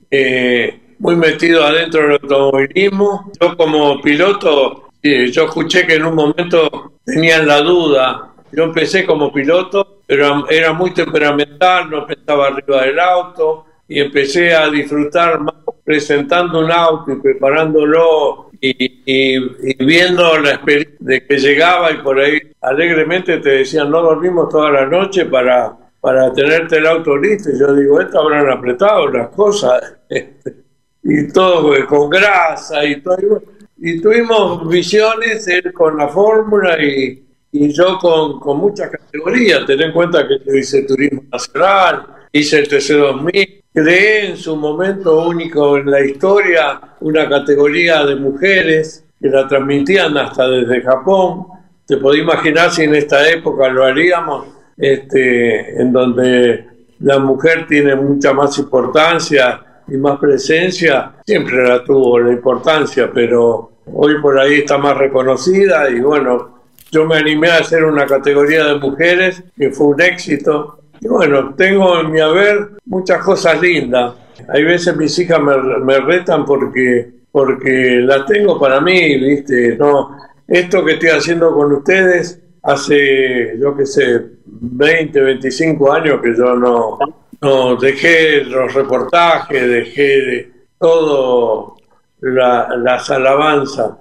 eh, 0.10 0.80
muy 1.00 1.15
metido 1.15 1.63
adentro 1.65 2.03
del 2.03 2.20
automovilismo. 2.22 3.32
Yo 3.39 3.58
como 3.58 4.01
piloto, 4.01 4.89
yo 5.01 5.46
escuché 5.46 5.86
que 5.86 5.96
en 5.96 6.06
un 6.06 6.15
momento 6.15 6.94
tenían 7.06 7.48
la 7.48 7.62
duda. 7.62 8.32
Yo 8.55 8.63
empecé 8.63 9.05
como 9.05 9.33
piloto, 9.33 10.01
pero 10.05 10.48
era 10.50 10.74
muy 10.74 10.93
temperamental, 10.93 11.89
no 11.89 12.05
pensaba 12.05 12.48
arriba 12.48 12.83
del 12.83 13.00
auto 13.00 13.65
y 13.88 14.00
empecé 14.00 14.53
a 14.53 14.69
disfrutar 14.69 15.39
más 15.39 15.55
presentando 15.83 16.60
un 16.60 16.72
auto 16.72 17.12
y 17.12 17.15
preparándolo 17.15 18.51
y, 18.62 19.83
viendo 19.83 20.38
la 20.39 20.51
experiencia 20.51 20.95
de 21.00 21.27
que 21.27 21.38
llegaba 21.38 21.91
y 21.91 21.98
por 21.98 22.19
ahí 22.19 22.39
alegremente 22.62 23.39
te 23.39 23.50
decían 23.50 23.91
no 23.91 24.01
dormimos 24.01 24.48
toda 24.48 24.72
la 24.72 24.86
noche 24.86 25.25
para, 25.25 25.75
para 26.00 26.31
tenerte 26.31 26.77
el 26.77 26.88
auto 26.88 27.17
listo 27.17 27.50
y 27.50 27.60
yo 27.60 27.75
digo 27.75 28.00
esto 28.00 28.22
habrán 28.22 28.50
apretado 28.50 29.07
las 29.10 29.27
cosas 29.29 29.98
y 31.03 31.27
todo 31.33 31.74
con 31.88 32.10
grasa 32.10 32.86
y 32.86 33.01
todo. 33.01 33.43
Y 33.77 34.00
tuvimos 34.00 34.67
visiones 34.69 35.45
él 35.48 35.74
con 35.74 35.98
la 35.98 36.07
fórmula 36.07 36.81
y, 36.81 37.24
y 37.53 37.72
yo 37.72 37.98
con, 38.00 38.39
con 38.39 38.57
muchas 38.57 38.89
categorías 38.89 39.65
ten 39.65 39.81
en 39.81 39.91
cuenta 39.93 40.27
que 40.27 40.39
yo 40.45 40.53
hice 40.53 40.83
turismo 40.83 41.24
nacional 41.31 42.07
hice 42.31 42.60
el 42.60 42.67
TC2000 42.67 43.63
creé 43.74 44.29
en 44.29 44.38
su 44.38 44.55
momento 44.55 45.27
único 45.27 45.77
en 45.77 45.89
la 45.89 46.01
historia 46.01 46.79
una 47.01 47.27
categoría 47.27 48.05
de 48.05 48.15
mujeres 48.15 49.03
que 49.19 49.29
la 49.29 49.48
transmitían 49.48 50.17
hasta 50.17 50.48
desde 50.48 50.81
Japón. 50.81 51.48
Te 51.88 51.98
podés 51.98 52.22
imaginar 52.22 52.72
si 52.72 52.83
en 52.83 52.95
esta 52.95 53.29
época 53.29 53.69
lo 53.69 53.83
haríamos, 53.83 54.48
este, 54.77 55.81
en 55.81 55.91
donde 55.91 56.65
la 57.00 57.19
mujer 57.19 57.65
tiene 57.67 57.95
mucha 57.95 58.33
más 58.33 58.57
importancia 58.57 59.62
y 59.88 59.98
más 59.98 60.19
presencia, 60.19 61.13
siempre 61.25 61.67
la 61.67 61.83
tuvo 61.83 62.19
la 62.19 62.31
importancia, 62.31 63.12
pero 63.13 63.72
hoy 63.93 64.22
por 64.22 64.39
ahí 64.39 64.55
está 64.55 64.77
más 64.77 64.98
reconocida 64.98 65.89
y 65.89 66.00
bueno, 66.00 66.62
yo 66.93 67.05
me 67.07 67.17
animé 67.17 67.50
a 67.50 67.57
hacer 67.57 67.83
una 67.83 68.05
categoría 68.05 68.65
de 68.65 68.75
mujeres 68.75 69.43
que 69.57 69.71
fue 69.71 69.88
un 69.88 70.01
éxito 70.01 70.79
y 71.01 71.07
bueno, 71.07 71.53
tengo 71.55 72.00
en 72.00 72.12
mi 72.12 72.21
haber 72.21 72.69
muchas 72.85 73.21
cosas 73.23 73.59
lindas. 73.59 74.13
Hay 74.47 74.63
veces 74.63 74.95
mis 74.95 75.17
hijas 75.19 75.39
me, 75.41 76.00
retan 76.00 76.45
porque, 76.45 77.12
porque 77.31 78.00
las 78.01 78.25
tengo 78.27 78.59
para 78.59 78.79
mí, 78.79 79.17
¿viste? 79.19 79.75
No, 79.75 80.15
esto 80.47 80.85
que 80.85 80.93
estoy 80.93 81.09
haciendo 81.09 81.53
con 81.53 81.73
ustedes 81.73 82.39
hace, 82.62 83.57
yo 83.59 83.75
qué 83.75 83.85
sé, 83.85 84.21
20, 84.45 85.19
25 85.19 85.91
años 85.91 86.21
que 86.21 86.35
yo 86.38 86.55
no, 86.55 87.00
no 87.41 87.75
dejé 87.75 88.45
los 88.45 88.73
reportajes, 88.73 89.67
dejé 89.67 90.51
todo 90.79 91.75
las 92.21 93.09
alabanzas. 93.09 93.91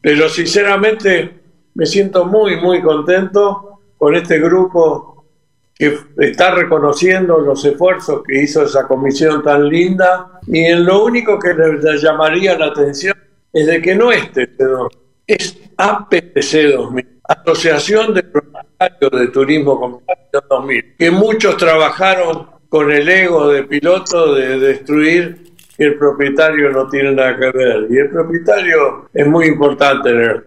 Pero 0.00 0.28
sinceramente 0.28 1.45
me 1.76 1.84
siento 1.84 2.24
muy, 2.24 2.56
muy 2.56 2.80
contento 2.80 3.80
con 3.98 4.14
este 4.14 4.38
grupo 4.38 5.26
que 5.74 5.94
está 6.20 6.54
reconociendo 6.54 7.38
los 7.38 7.62
esfuerzos 7.66 8.22
que 8.26 8.42
hizo 8.42 8.64
esa 8.64 8.88
comisión 8.88 9.42
tan 9.42 9.68
linda 9.68 10.40
y 10.46 10.64
en 10.64 10.86
lo 10.86 11.04
único 11.04 11.38
que 11.38 11.52
le 11.52 11.98
llamaría 11.98 12.58
la 12.58 12.66
atención 12.66 13.14
es 13.52 13.66
de 13.66 13.82
que 13.82 13.94
no 13.94 14.10
es 14.10 14.22
TC2000, 14.32 14.88
es 15.26 15.58
APTC 15.76 16.76
2000, 16.76 17.08
Asociación 17.24 18.14
de 18.14 18.22
Propietarios 18.22 19.20
de 19.20 19.26
Turismo 19.28 20.02
2000, 20.48 20.94
que 20.98 21.10
muchos 21.10 21.58
trabajaron 21.58 22.46
con 22.70 22.90
el 22.90 23.06
ego 23.06 23.48
de 23.48 23.64
piloto 23.64 24.34
de 24.34 24.58
destruir 24.58 25.52
que 25.76 25.84
el 25.84 25.98
propietario 25.98 26.70
no 26.70 26.88
tiene 26.88 27.12
nada 27.12 27.36
que 27.36 27.50
ver. 27.50 27.86
Y 27.90 27.98
el 27.98 28.08
propietario 28.10 29.10
es 29.12 29.26
muy 29.26 29.46
importante 29.46 30.08
en 30.08 30.20
el, 30.20 30.44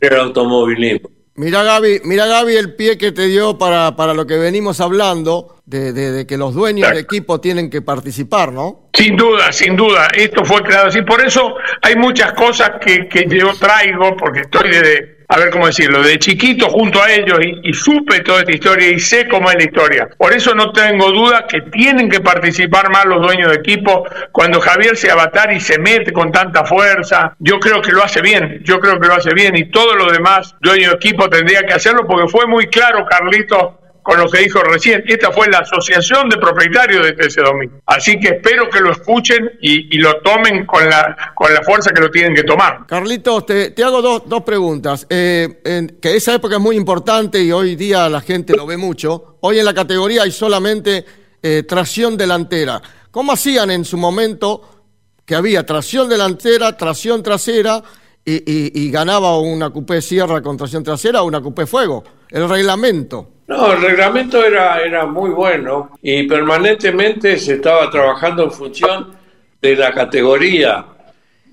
el 0.00 0.16
automovilismo. 0.16 1.10
Mira 1.36 1.64
Gaby, 1.64 2.02
mira 2.04 2.26
Gaby 2.26 2.54
el 2.54 2.74
pie 2.76 2.96
que 2.96 3.10
te 3.10 3.26
dio 3.26 3.58
para, 3.58 3.96
para 3.96 4.14
lo 4.14 4.24
que 4.24 4.36
venimos 4.36 4.80
hablando, 4.80 5.56
de, 5.66 5.92
de, 5.92 6.26
que 6.26 6.36
los 6.36 6.54
dueños 6.54 6.92
de 6.92 7.00
equipo 7.00 7.40
tienen 7.40 7.70
que 7.70 7.82
participar, 7.82 8.52
¿no? 8.52 8.90
Sin 8.92 9.16
duda, 9.16 9.50
sin 9.50 9.74
duda, 9.74 10.08
esto 10.14 10.44
fue 10.44 10.62
creado 10.62 10.86
así. 10.88 11.02
Por 11.02 11.26
eso 11.26 11.56
hay 11.82 11.96
muchas 11.96 12.34
cosas 12.34 12.72
que, 12.80 13.08
que 13.08 13.26
yo 13.28 13.52
traigo, 13.54 14.16
porque 14.16 14.42
estoy 14.42 14.70
de, 14.70 15.13
a 15.28 15.38
ver 15.38 15.50
cómo 15.50 15.66
decirlo, 15.66 16.02
de 16.02 16.18
chiquito 16.18 16.68
junto 16.68 17.02
a 17.02 17.12
ellos 17.12 17.38
y, 17.62 17.72
supe 17.74 18.20
toda 18.20 18.40
esta 18.40 18.52
historia 18.52 18.88
y 18.88 18.98
sé 18.98 19.28
cómo 19.28 19.50
es 19.50 19.56
la 19.56 19.64
historia. 19.64 20.08
Por 20.16 20.32
eso 20.32 20.54
no 20.54 20.72
tengo 20.72 21.10
duda 21.10 21.46
que 21.46 21.60
tienen 21.62 22.08
que 22.08 22.20
participar 22.20 22.90
más 22.90 23.04
los 23.04 23.20
dueños 23.20 23.50
de 23.50 23.56
equipo. 23.56 24.04
Cuando 24.32 24.60
Javier 24.60 24.96
se 24.96 25.10
avatar 25.10 25.52
y 25.52 25.60
se 25.60 25.78
mete 25.78 26.12
con 26.12 26.30
tanta 26.30 26.64
fuerza, 26.64 27.34
yo 27.38 27.58
creo 27.58 27.82
que 27.82 27.92
lo 27.92 28.02
hace 28.02 28.22
bien, 28.22 28.60
yo 28.64 28.78
creo 28.80 29.00
que 29.00 29.08
lo 29.08 29.14
hace 29.14 29.34
bien 29.34 29.56
y 29.56 29.70
todos 29.70 29.96
los 29.96 30.12
demás 30.12 30.54
dueños 30.60 30.90
de 30.92 30.96
equipo 30.96 31.28
tendrían 31.28 31.66
que 31.66 31.74
hacerlo 31.74 32.06
porque 32.06 32.28
fue 32.28 32.46
muy 32.46 32.66
claro, 32.66 33.04
Carlito, 33.06 33.80
con 34.04 34.18
lo 34.18 34.28
que 34.28 34.40
dijo 34.40 34.62
recién. 34.62 35.02
Esta 35.08 35.32
fue 35.32 35.48
la 35.48 35.60
Asociación 35.60 36.28
de 36.28 36.36
Propietarios 36.36 37.06
de 37.06 37.16
TC2000. 37.16 37.80
Así 37.86 38.20
que 38.20 38.28
espero 38.28 38.68
que 38.68 38.80
lo 38.80 38.92
escuchen 38.92 39.50
y, 39.62 39.96
lo 39.96 40.20
tomen 40.20 40.66
con 40.66 40.84
la, 40.88 41.32
con 41.34 41.52
la 41.52 41.62
fuerza 41.62 41.90
que 41.90 42.02
lo 42.02 42.10
tienen 42.10 42.34
que 42.34 42.42
tomar. 42.42 42.86
Carlitos, 42.86 43.46
te, 43.46 43.70
te 43.70 43.82
hago 43.82 44.02
dos, 44.02 44.24
dos 44.26 44.42
preguntas. 44.42 45.06
Eh, 45.08 45.88
que 46.02 46.16
esa 46.16 46.34
época 46.34 46.56
es 46.56 46.60
muy 46.60 46.76
importante 46.76 47.42
y 47.42 47.50
hoy 47.50 47.76
día 47.76 48.06
la 48.10 48.20
gente 48.20 48.54
lo 48.54 48.66
ve 48.66 48.76
mucho. 48.76 49.38
Hoy 49.40 49.58
en 49.58 49.64
la 49.64 49.72
categoría 49.72 50.24
hay 50.24 50.32
solamente 50.32 51.06
eh, 51.42 51.62
tracción 51.62 52.18
delantera. 52.18 52.82
¿Cómo 53.10 53.32
hacían 53.32 53.70
en 53.70 53.86
su 53.86 53.96
momento 53.96 54.84
que 55.24 55.34
había 55.34 55.64
tracción 55.64 56.10
delantera, 56.10 56.76
tracción 56.76 57.22
trasera 57.22 57.82
y, 58.22 58.78
y 58.78 58.90
ganaba 58.90 59.38
una 59.38 59.70
coupé 59.70 60.02
sierra 60.02 60.42
con 60.42 60.58
tracción 60.58 60.84
trasera 60.84 61.22
o 61.22 61.26
una 61.26 61.40
coupé 61.40 61.64
fuego? 61.64 62.04
El 62.28 62.46
reglamento. 62.50 63.33
No, 63.46 63.72
el 63.72 63.82
reglamento 63.82 64.42
era, 64.44 64.80
era 64.80 65.04
muy 65.04 65.30
bueno 65.30 65.98
y 66.00 66.22
permanentemente 66.22 67.36
se 67.38 67.54
estaba 67.54 67.90
trabajando 67.90 68.44
en 68.44 68.50
función 68.50 69.14
de 69.60 69.76
la 69.76 69.92
categoría, 69.92 70.84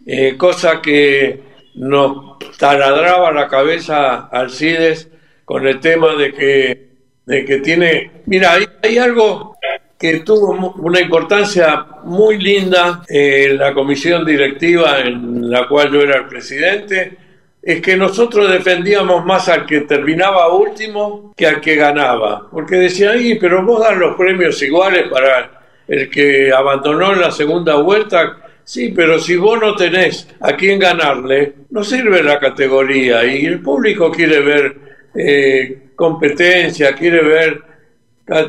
eh, 0.05 0.35
cosa 0.37 0.81
que 0.81 1.41
nos 1.75 2.39
taladraba 2.57 3.31
la 3.31 3.47
cabeza 3.47 4.27
Alcides 4.27 5.09
con 5.45 5.67
el 5.67 5.79
tema 5.79 6.15
de 6.15 6.33
que, 6.33 6.87
de 7.25 7.45
que 7.45 7.57
tiene... 7.57 8.11
Mira, 8.25 8.57
hay, 8.81 8.97
algo 8.97 9.57
que 9.99 10.19
tuvo 10.19 10.73
una 10.77 11.01
importancia 11.01 11.85
muy 12.03 12.37
linda 12.37 13.03
en 13.07 13.57
la 13.57 13.73
comisión 13.73 14.25
directiva 14.25 14.99
en 15.01 15.49
la 15.49 15.67
cual 15.67 15.91
yo 15.91 16.01
era 16.01 16.17
el 16.19 16.27
presidente, 16.27 17.17
es 17.61 17.81
que 17.81 17.95
nosotros 17.95 18.51
defendíamos 18.51 19.25
más 19.25 19.47
al 19.49 19.65
que 19.65 19.81
terminaba 19.81 20.53
último 20.53 21.33
que 21.37 21.45
al 21.45 21.61
que 21.61 21.75
ganaba, 21.75 22.49
porque 22.49 22.75
decían, 22.75 23.17
ahí, 23.17 23.35
pero 23.35 23.63
vos 23.63 23.81
das 23.81 23.97
los 23.97 24.15
premios 24.15 24.61
iguales 24.61 25.07
para 25.09 25.61
el 25.87 26.09
que 26.09 26.51
abandonó 26.51 27.13
en 27.13 27.21
la 27.21 27.31
segunda 27.31 27.75
vuelta 27.75 28.37
Sí, 28.63 28.93
pero 28.95 29.19
si 29.19 29.35
vos 29.35 29.59
no 29.59 29.75
tenés 29.75 30.27
a 30.39 30.55
quién 30.55 30.79
ganarle, 30.79 31.55
no 31.71 31.83
sirve 31.83 32.23
la 32.23 32.39
categoría. 32.39 33.25
Y 33.25 33.45
el 33.45 33.61
público 33.61 34.11
quiere 34.11 34.39
ver 34.39 34.75
eh, 35.13 35.89
competencia, 35.95 36.95
quiere 36.95 37.21
ver... 37.21 37.63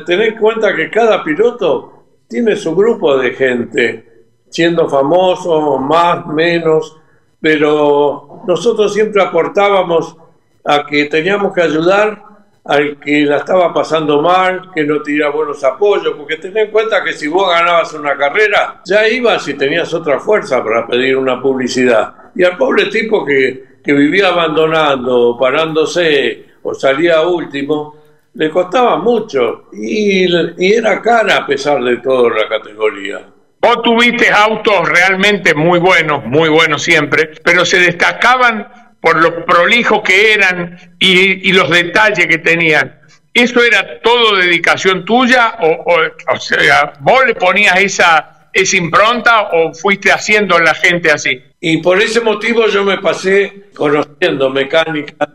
Tener 0.05 0.29
en 0.29 0.37
cuenta 0.37 0.73
que 0.73 0.89
cada 0.89 1.21
piloto 1.25 2.05
tiene 2.29 2.55
su 2.55 2.73
grupo 2.73 3.17
de 3.17 3.31
gente, 3.31 4.05
siendo 4.49 4.87
famoso, 4.87 5.77
más, 5.77 6.25
menos, 6.27 7.01
pero 7.43 8.41
nosotros 8.47 8.93
siempre 8.93 9.21
aportábamos 9.21 10.15
a 10.63 10.85
que 10.85 11.07
teníamos 11.07 11.53
que 11.53 11.61
ayudar 11.61 12.23
al 12.63 12.97
que 13.01 13.25
la 13.25 13.39
estaba 13.39 13.73
pasando 13.73 14.21
mal, 14.21 14.71
que 14.73 14.85
no 14.85 15.01
tenía 15.01 15.27
buenos 15.27 15.61
apoyos, 15.65 16.13
porque 16.17 16.37
ten 16.37 16.57
en 16.57 16.71
cuenta 16.71 17.03
que 17.03 17.11
si 17.11 17.27
vos 17.27 17.49
ganabas 17.49 17.93
una 17.95 18.15
carrera, 18.15 18.81
ya 18.85 19.05
ibas 19.09 19.45
y 19.49 19.55
tenías 19.55 19.93
otra 19.93 20.21
fuerza 20.21 20.63
para 20.63 20.87
pedir 20.87 21.17
una 21.17 21.41
publicidad. 21.41 22.13
Y 22.33 22.45
al 22.45 22.55
pobre 22.55 22.85
tipo 22.85 23.25
que, 23.25 23.79
que 23.83 23.91
vivía 23.91 24.29
abandonando, 24.29 25.35
parándose 25.37 26.45
o 26.63 26.73
salía 26.73 27.23
último, 27.23 27.95
le 28.35 28.49
costaba 28.49 28.95
mucho 28.95 29.65
y, 29.73 30.23
y 30.65 30.73
era 30.75 31.01
cara 31.01 31.39
a 31.39 31.45
pesar 31.45 31.83
de 31.83 31.97
todo 31.97 32.29
la 32.29 32.47
categoría. 32.47 33.33
Vos 33.63 33.81
tuviste 33.81 34.29
autos 34.29 34.89
realmente 34.89 35.53
muy 35.53 35.79
buenos, 35.79 36.25
muy 36.25 36.49
buenos 36.49 36.83
siempre, 36.83 37.31
pero 37.45 37.63
se 37.63 37.79
destacaban 37.79 38.67
por 38.99 39.15
lo 39.23 39.45
prolijo 39.45 40.03
que 40.03 40.33
eran 40.33 40.77
y, 40.99 41.49
los 41.53 41.69
detalles 41.69 42.27
que 42.27 42.39
tenían. 42.39 42.99
¿Eso 43.33 43.63
era 43.63 44.01
todo 44.01 44.35
dedicación 44.35 45.05
tuya 45.05 45.55
o, 45.61 45.85
o, 46.27 46.39
sea, 46.41 46.91
vos 46.99 47.25
le 47.25 47.35
ponías 47.35 47.79
esa, 47.79 48.49
esa 48.51 48.75
impronta 48.75 49.43
o 49.53 49.73
fuiste 49.73 50.11
haciendo 50.11 50.57
a 50.57 50.61
la 50.61 50.73
gente 50.73 51.09
así? 51.09 51.41
Y 51.61 51.77
por 51.77 52.01
ese 52.01 52.19
motivo 52.19 52.67
yo 52.67 52.83
me 52.83 52.97
pasé 52.97 53.69
conociendo 53.73 54.49
mecánica 54.49 55.29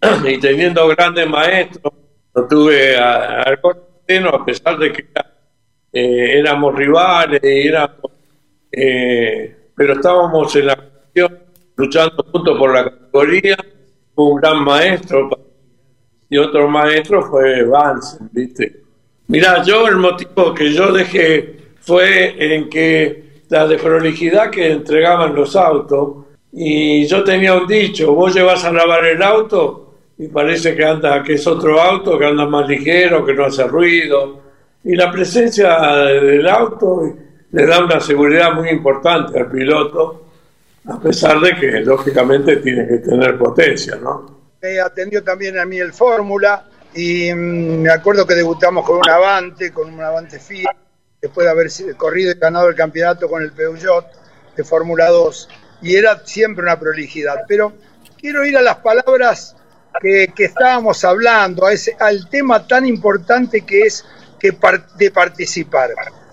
y 0.26 0.38
teniendo 0.38 0.88
grandes 0.88 1.28
maestros. 1.28 1.92
No 2.34 2.48
tuve 2.48 2.96
algo 2.96 4.00
a 4.32 4.44
pesar 4.46 4.78
de 4.78 4.92
que 4.92 5.04
eh, 5.98 6.40
éramos 6.40 6.74
rivales, 6.74 7.40
éramos, 7.42 8.12
eh, 8.70 9.56
pero 9.74 9.94
estábamos 9.94 10.54
en 10.56 10.66
la 10.66 10.76
cuestión 10.76 11.38
luchando 11.74 12.22
juntos 12.30 12.58
por 12.58 12.74
la 12.74 12.84
categoría, 12.84 13.56
un 14.16 14.36
gran 14.38 14.62
maestro 14.62 15.30
y 16.28 16.36
otro 16.36 16.68
maestro 16.68 17.22
fue 17.22 17.62
Vance, 17.62 18.18
¿viste? 18.30 18.82
Mirá, 19.28 19.62
yo 19.62 19.88
el 19.88 19.96
motivo 19.96 20.52
que 20.52 20.70
yo 20.70 20.92
dejé 20.92 21.56
fue 21.80 22.34
en 22.54 22.68
que 22.68 23.44
la 23.48 23.66
desprolijidad 23.66 24.50
que 24.50 24.72
entregaban 24.72 25.34
los 25.34 25.56
autos, 25.56 26.26
y 26.52 27.06
yo 27.06 27.24
tenía 27.24 27.54
un 27.54 27.66
dicho, 27.66 28.12
vos 28.12 28.34
llevas 28.34 28.62
a 28.64 28.72
lavar 28.72 29.02
el 29.06 29.22
auto 29.22 29.94
y 30.18 30.28
parece 30.28 30.76
que 30.76 30.84
anda, 30.84 31.22
que 31.22 31.34
es 31.34 31.46
otro 31.46 31.80
auto, 31.80 32.18
que 32.18 32.26
anda 32.26 32.44
más 32.44 32.68
ligero, 32.68 33.24
que 33.24 33.32
no 33.32 33.46
hace 33.46 33.66
ruido, 33.66 34.45
y 34.86 34.94
la 34.94 35.10
presencia 35.10 35.78
del 35.80 36.46
auto 36.46 37.12
le 37.50 37.66
da 37.66 37.84
una 37.84 37.98
seguridad 37.98 38.52
muy 38.52 38.68
importante 38.68 39.36
al 39.36 39.50
piloto, 39.50 40.28
a 40.86 41.00
pesar 41.00 41.40
de 41.40 41.56
que 41.56 41.80
lógicamente 41.80 42.58
tiene 42.58 42.86
que 42.86 42.98
tener 42.98 43.36
potencia, 43.36 43.96
¿no? 43.96 44.52
Me 44.62 44.78
atendió 44.78 45.24
también 45.24 45.58
a 45.58 45.64
mí 45.64 45.78
el 45.78 45.92
Fórmula 45.92 46.68
y 46.94 47.34
mm, 47.34 47.82
me 47.82 47.90
acuerdo 47.90 48.24
que 48.24 48.36
debutamos 48.36 48.86
con 48.86 48.98
un 48.98 49.10
Avante, 49.10 49.72
con 49.72 49.92
un 49.92 50.00
Avante 50.00 50.38
Fiat, 50.38 50.76
después 51.20 51.44
de 51.44 51.50
haber 51.50 51.68
corrido 51.96 52.30
y 52.30 52.38
ganado 52.38 52.68
el 52.68 52.76
campeonato 52.76 53.28
con 53.28 53.42
el 53.42 53.50
Peugeot 53.50 54.06
de 54.56 54.62
Fórmula 54.62 55.08
2, 55.08 55.48
y 55.82 55.96
era 55.96 56.20
siempre 56.24 56.62
una 56.62 56.78
prolijidad. 56.78 57.38
Pero 57.48 57.72
quiero 58.20 58.46
ir 58.46 58.56
a 58.56 58.62
las 58.62 58.76
palabras 58.76 59.56
que, 60.00 60.32
estábamos 60.38 61.04
hablando, 61.04 61.66
a 61.66 61.72
ese, 61.72 61.96
al 61.98 62.28
tema 62.28 62.64
tan 62.68 62.86
importante 62.86 63.62
que 63.62 63.80
es 63.80 64.04
que 64.38 64.56
de 64.96 65.10
participar. 65.10 65.90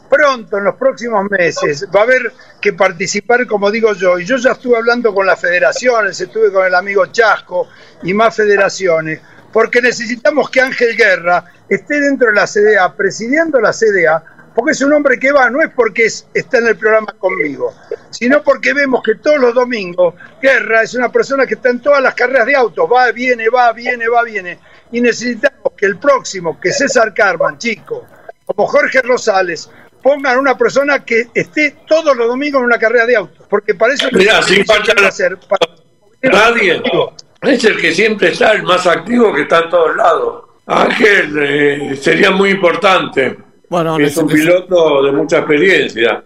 Pronto, 0.10 0.58
en 0.58 0.66
los 0.66 0.76
próximos 0.76 1.30
meses, 1.30 1.88
va 1.94 2.02
a 2.02 2.04
haber 2.04 2.32
que 2.62 2.74
participar, 2.74 3.48
como 3.48 3.72
digo 3.72 3.94
yo, 3.94 4.20
y 4.20 4.26
yo 4.26 4.38
ya 4.38 4.52
estuve 4.52 4.78
hablando 4.78 5.14
con 5.14 5.26
las 5.26 5.40
federaciones, 5.40 6.20
estuve 6.22 6.52
con 6.52 6.66
el 6.66 6.76
amigo 6.76 7.08
Chasco 7.08 7.68
y 8.04 8.14
más 8.14 8.36
federaciones, 8.36 9.20
porque 9.52 9.82
necesitamos 9.82 10.50
que 10.50 10.62
Ángel 10.62 10.96
Guerra 10.96 11.46
esté 11.68 12.00
dentro 12.00 12.28
de 12.28 12.36
la 12.36 12.46
CDA, 12.46 12.94
presidiendo 12.96 13.60
la 13.60 13.74
CDA, 13.74 14.24
porque 14.54 14.72
es 14.72 14.82
un 14.82 14.94
hombre 14.94 15.20
que 15.20 15.32
va, 15.32 15.50
no 15.50 15.62
es 15.62 15.70
porque 15.76 16.06
está 16.06 16.58
en 16.58 16.68
el 16.68 16.78
programa 16.78 17.14
conmigo, 17.18 17.74
sino 18.10 18.44
porque 18.44 18.74
vemos 18.74 19.02
que 19.04 19.16
todos 19.16 19.40
los 19.40 19.54
domingos 19.54 20.16
Guerra 20.42 20.84
es 20.84 20.94
una 20.94 21.12
persona 21.12 21.46
que 21.46 21.56
está 21.56 21.70
en 21.70 21.82
todas 21.82 22.02
las 22.02 22.14
carreras 22.14 22.46
de 22.46 22.56
autos, 22.56 22.88
va, 22.92 23.12
viene, 23.12 23.50
va, 23.50 23.72
viene, 23.74 24.08
va, 24.08 24.24
viene, 24.24 24.60
y 24.92 25.02
necesitamos 25.02 25.74
que 25.76 25.86
el 25.86 25.98
próximo, 25.98 26.60
que 26.60 26.72
César 26.72 27.14
Carman, 27.14 27.58
chico, 27.58 28.06
como 28.46 28.68
Jorge 28.68 29.02
Rosales, 29.02 29.70
pongan 30.02 30.38
una 30.38 30.58
persona 30.58 31.04
que 31.04 31.30
esté 31.34 31.78
todos 31.88 32.16
los 32.16 32.28
domingos 32.28 32.60
en 32.60 32.66
una 32.66 32.78
carrera 32.78 33.06
de 33.06 33.16
auto, 33.16 33.46
porque 33.50 33.74
para 33.74 33.94
eso 33.94 34.08
Mira, 34.12 34.42
sin 34.44 34.66
falta 34.66 34.94
hacer. 35.08 35.38
Nadie 36.22 36.82
es 37.42 37.64
el 37.66 37.80
que 37.80 37.94
siempre 37.94 38.30
está, 38.30 38.52
el 38.54 38.64
más 38.64 38.86
activo 38.88 39.34
que 39.34 39.42
está 39.42 39.60
en 39.60 39.70
todos 39.70 39.96
lados. 39.96 40.46
Ángel 40.66 41.36
eh, 41.42 41.96
sería 42.00 42.32
muy 42.32 42.52
importante. 42.52 43.38
Bueno, 43.74 43.98
es 43.98 44.16
un 44.18 44.28
piloto 44.28 45.02
de 45.02 45.12
mucha 45.12 45.40
experiencia. 45.40 46.24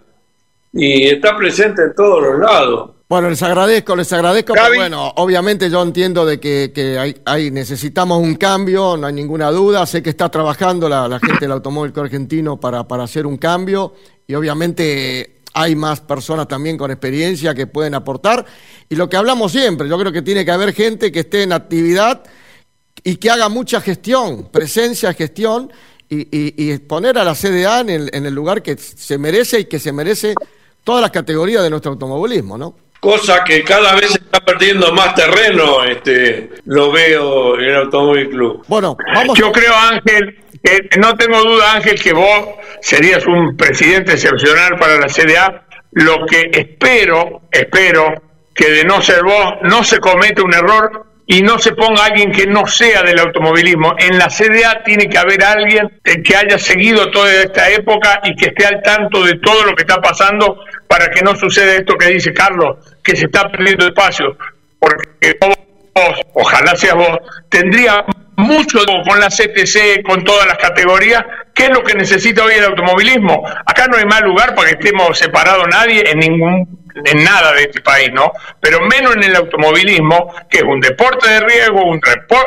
Y 0.74 1.08
está 1.08 1.38
presente 1.38 1.82
en 1.82 1.96
todos 1.96 2.22
los 2.22 2.40
lados. 2.40 2.92
Bueno, 3.08 3.30
les 3.30 3.42
agradezco, 3.42 3.96
les 3.96 4.12
agradezco, 4.12 4.54
pero 4.54 4.76
bueno, 4.76 5.14
obviamente 5.16 5.70
yo 5.70 5.82
entiendo 5.82 6.26
de 6.26 6.42
que, 6.42 7.16
hay, 7.24 7.50
necesitamos 7.52 8.22
un 8.22 8.36
cambio, 8.36 8.98
no 8.98 9.08
hay 9.08 9.14
ninguna 9.14 9.50
duda, 9.50 9.86
sé 9.86 10.04
que 10.04 10.10
está 10.10 10.28
trabajando 10.28 10.90
la, 10.90 11.08
gente 11.22 11.40
del 11.40 11.54
automóvil 11.54 11.94
argentino 11.96 12.60
para, 12.60 12.86
para 12.86 13.04
hacer 13.04 13.26
un 13.26 13.38
cambio 13.38 13.94
y 14.28 14.36
obviamente 14.36 15.40
hay 15.54 15.74
más 15.78 16.02
personas 16.02 16.50
también 16.50 16.78
con 16.78 16.92
experiencia 16.92 17.56
que 17.56 17.66
pueden 17.66 17.96
aportar. 17.96 18.46
Y 18.90 18.96
lo 18.98 19.08
que 19.08 19.16
hablamos 19.16 19.54
siempre, 19.54 19.88
yo 19.88 19.98
creo 19.98 20.12
que 20.12 20.22
tiene 20.22 20.44
que 20.44 20.52
haber 20.52 20.74
gente 20.74 21.14
que 21.14 21.22
esté 21.22 21.44
en 21.44 21.54
actividad 21.54 22.24
y 23.06 23.16
que 23.16 23.30
haga 23.30 23.48
mucha 23.48 23.80
gestión, 23.80 24.50
presencia, 24.52 25.14
gestión 25.14 25.72
y, 26.10 26.28
y, 26.32 26.78
poner 26.80 27.18
a 27.18 27.24
la 27.24 27.36
CDA 27.36 27.82
en 27.82 27.90
el, 27.90 28.10
en 28.14 28.26
el 28.26 28.34
lugar 28.34 28.62
que 28.64 28.78
se 28.78 29.18
merece 29.18 29.62
y 29.62 29.66
que 29.66 29.80
se 29.80 29.92
merece 29.92 30.36
todas 30.84 31.02
las 31.02 31.12
categorías 31.12 31.64
de 31.64 31.70
nuestro 31.70 31.92
automovilismo, 31.92 32.58
¿no? 32.58 32.76
cosa 33.00 33.44
que 33.44 33.64
cada 33.64 33.96
vez 33.96 34.12
está 34.16 34.40
perdiendo 34.40 34.92
más 34.94 35.16
terreno, 35.16 35.84
este, 35.84 36.50
lo 36.66 36.92
veo 36.92 37.60
en 37.60 37.66
el 37.66 37.76
Automóvil 37.76 38.30
Club. 38.30 38.66
Bueno, 38.68 38.98
vamos. 39.14 39.38
Yo 39.38 39.52
creo, 39.52 39.74
Ángel, 39.76 40.44
que 40.64 40.90
no 41.00 41.16
tengo 41.16 41.42
duda, 41.42 41.74
Ángel, 41.74 42.02
que 42.02 42.14
vos 42.14 42.48
serías 42.82 43.26
un 43.26 43.56
presidente 43.56 44.14
excepcional 44.14 44.78
para 44.80 45.00
la 45.00 45.08
CDA. 45.08 45.66
Lo 45.92 46.26
que 46.26 46.50
espero, 46.52 47.44
espero 47.52 48.22
que 48.54 48.70
de 48.72 48.84
no 48.84 49.02
ser 49.02 49.24
vos 49.24 49.56
no 49.64 49.84
se 49.84 50.00
comete 50.00 50.42
un 50.42 50.54
error 50.54 51.07
y 51.30 51.42
no 51.42 51.60
se 51.60 51.74
ponga 51.74 52.06
alguien 52.06 52.32
que 52.32 52.48
no 52.48 52.66
sea 52.66 53.04
del 53.04 53.20
automovilismo. 53.20 53.96
En 54.00 54.18
la 54.18 54.30
CDA 54.30 54.82
tiene 54.84 55.10
que 55.10 55.18
haber 55.18 55.44
alguien 55.44 56.00
que 56.02 56.36
haya 56.36 56.58
seguido 56.58 57.12
toda 57.12 57.32
esta 57.34 57.70
época 57.70 58.22
y 58.24 58.36
que 58.36 58.48
esté 58.48 58.66
al 58.66 58.82
tanto 58.82 59.24
de 59.24 59.38
todo 59.40 59.66
lo 59.66 59.76
que 59.76 59.84
está 59.84 60.02
pasando 60.02 60.64
para 60.88 61.10
que 61.10 61.22
no 61.22 61.36
suceda 61.36 61.76
esto 61.76 61.98
que 61.98 62.08
dice 62.08 62.34
Carlos, 62.34 62.78
que 63.04 63.16
se 63.18 63.26
está 63.26 63.50
perdiendo 63.50 63.86
espacio. 63.86 64.38
Porque 64.80 65.38
vos, 65.42 66.16
ojalá 66.34 66.76
seas 66.78 66.96
vos, 66.96 67.20
tendría 67.50 68.06
mucho 68.38 68.80
con 69.06 69.20
la 69.20 69.28
CTC, 69.28 70.04
con 70.08 70.24
todas 70.24 70.48
las 70.48 70.58
categorías, 70.58 71.26
¿qué 71.54 71.64
es 71.64 71.70
lo 71.72 71.84
que 71.84 71.96
necesita 71.96 72.46
hoy 72.46 72.54
el 72.54 72.66
automovilismo? 72.66 73.44
Acá 73.66 73.88
no 73.88 73.98
hay 73.98 74.06
más 74.06 74.22
lugar 74.22 74.56
para 74.56 74.70
que 74.70 74.76
estemos 74.76 75.18
separados 75.18 75.66
nadie 75.70 76.10
en 76.10 76.20
ningún 76.20 76.87
en 77.06 77.24
nada 77.24 77.54
de 77.54 77.64
este 77.64 77.82
país, 77.82 78.10
¿no? 78.14 78.32
Pero 78.60 78.82
menos 78.82 79.16
en 79.16 79.24
el 79.24 79.36
automovilismo, 79.36 80.34
que 80.50 80.58
es 80.60 80.64
un 80.64 80.80
deporte 80.80 81.30
de 81.30 81.40
riesgo, 81.42 81.84
un, 81.86 82.02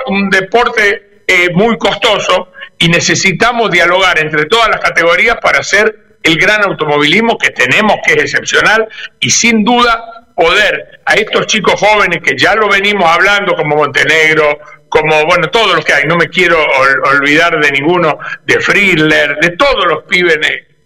un 0.07 0.31
deporte 0.31 1.23
eh, 1.27 1.51
muy 1.55 1.79
costoso, 1.79 2.53
y 2.79 2.89
necesitamos 2.89 3.71
dialogar 3.71 4.19
entre 4.19 4.47
todas 4.47 4.69
las 4.69 4.81
categorías 4.81 5.37
para 5.41 5.59
hacer 5.59 6.17
el 6.23 6.37
gran 6.37 6.63
automovilismo 6.65 7.39
que 7.39 7.51
tenemos, 7.51 7.97
que 8.05 8.15
es 8.15 8.23
excepcional, 8.25 8.89
y 9.21 9.31
sin 9.31 9.65
duda 9.65 10.03
poder 10.35 11.01
a 11.05 11.15
estos 11.15 11.47
chicos 11.47 11.75
jóvenes 11.79 12.21
que 12.23 12.37
ya 12.37 12.55
lo 12.55 12.69
venimos 12.69 13.05
hablando, 13.05 13.55
como 13.55 13.77
Montenegro, 13.77 14.59
como, 14.89 15.25
bueno, 15.25 15.49
todos 15.51 15.77
los 15.77 15.85
que 15.85 15.93
hay, 15.93 16.05
no 16.05 16.17
me 16.17 16.29
quiero 16.29 16.59
olvidar 17.05 17.61
de 17.61 17.71
ninguno, 17.71 18.19
de 18.45 18.61
Friedler, 18.61 19.39
de 19.41 19.51
todos 19.51 19.87
los 19.87 20.05
pibes 20.05 20.39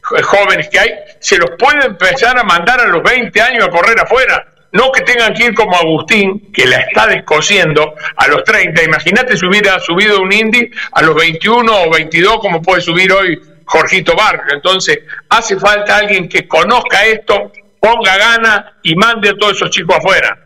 jóvenes 0.04 0.68
que 0.68 0.78
hay, 0.78 0.90
se 1.18 1.38
los 1.38 1.50
puede 1.58 1.86
empezar 1.86 2.38
a 2.38 2.44
mandar 2.44 2.80
a 2.80 2.86
los 2.86 3.02
20 3.02 3.40
años 3.40 3.66
a 3.66 3.70
correr 3.70 3.98
afuera. 3.98 4.46
No 4.72 4.90
que 4.90 5.02
tengan 5.02 5.32
que 5.34 5.44
ir 5.44 5.54
como 5.54 5.76
Agustín, 5.76 6.52
que 6.52 6.66
la 6.66 6.78
está 6.78 7.06
descosiendo 7.06 7.94
a 8.16 8.26
los 8.26 8.42
30. 8.42 8.82
Imagínate 8.82 9.36
si 9.36 9.46
hubiera 9.46 9.78
subido 9.78 10.20
un 10.20 10.32
Indy 10.32 10.68
a 10.92 11.02
los 11.02 11.14
21 11.14 11.82
o 11.82 11.90
22, 11.90 12.38
como 12.40 12.60
puede 12.60 12.80
subir 12.80 13.12
hoy 13.12 13.40
Jorgito 13.64 14.16
Barrio. 14.16 14.52
Entonces, 14.52 14.98
hace 15.28 15.56
falta 15.58 15.96
alguien 15.96 16.28
que 16.28 16.48
conozca 16.48 17.04
esto, 17.04 17.52
ponga 17.78 18.16
gana 18.16 18.78
y 18.82 18.96
mande 18.96 19.30
a 19.30 19.36
todos 19.36 19.52
esos 19.52 19.70
chicos 19.70 19.96
afuera. 19.96 20.43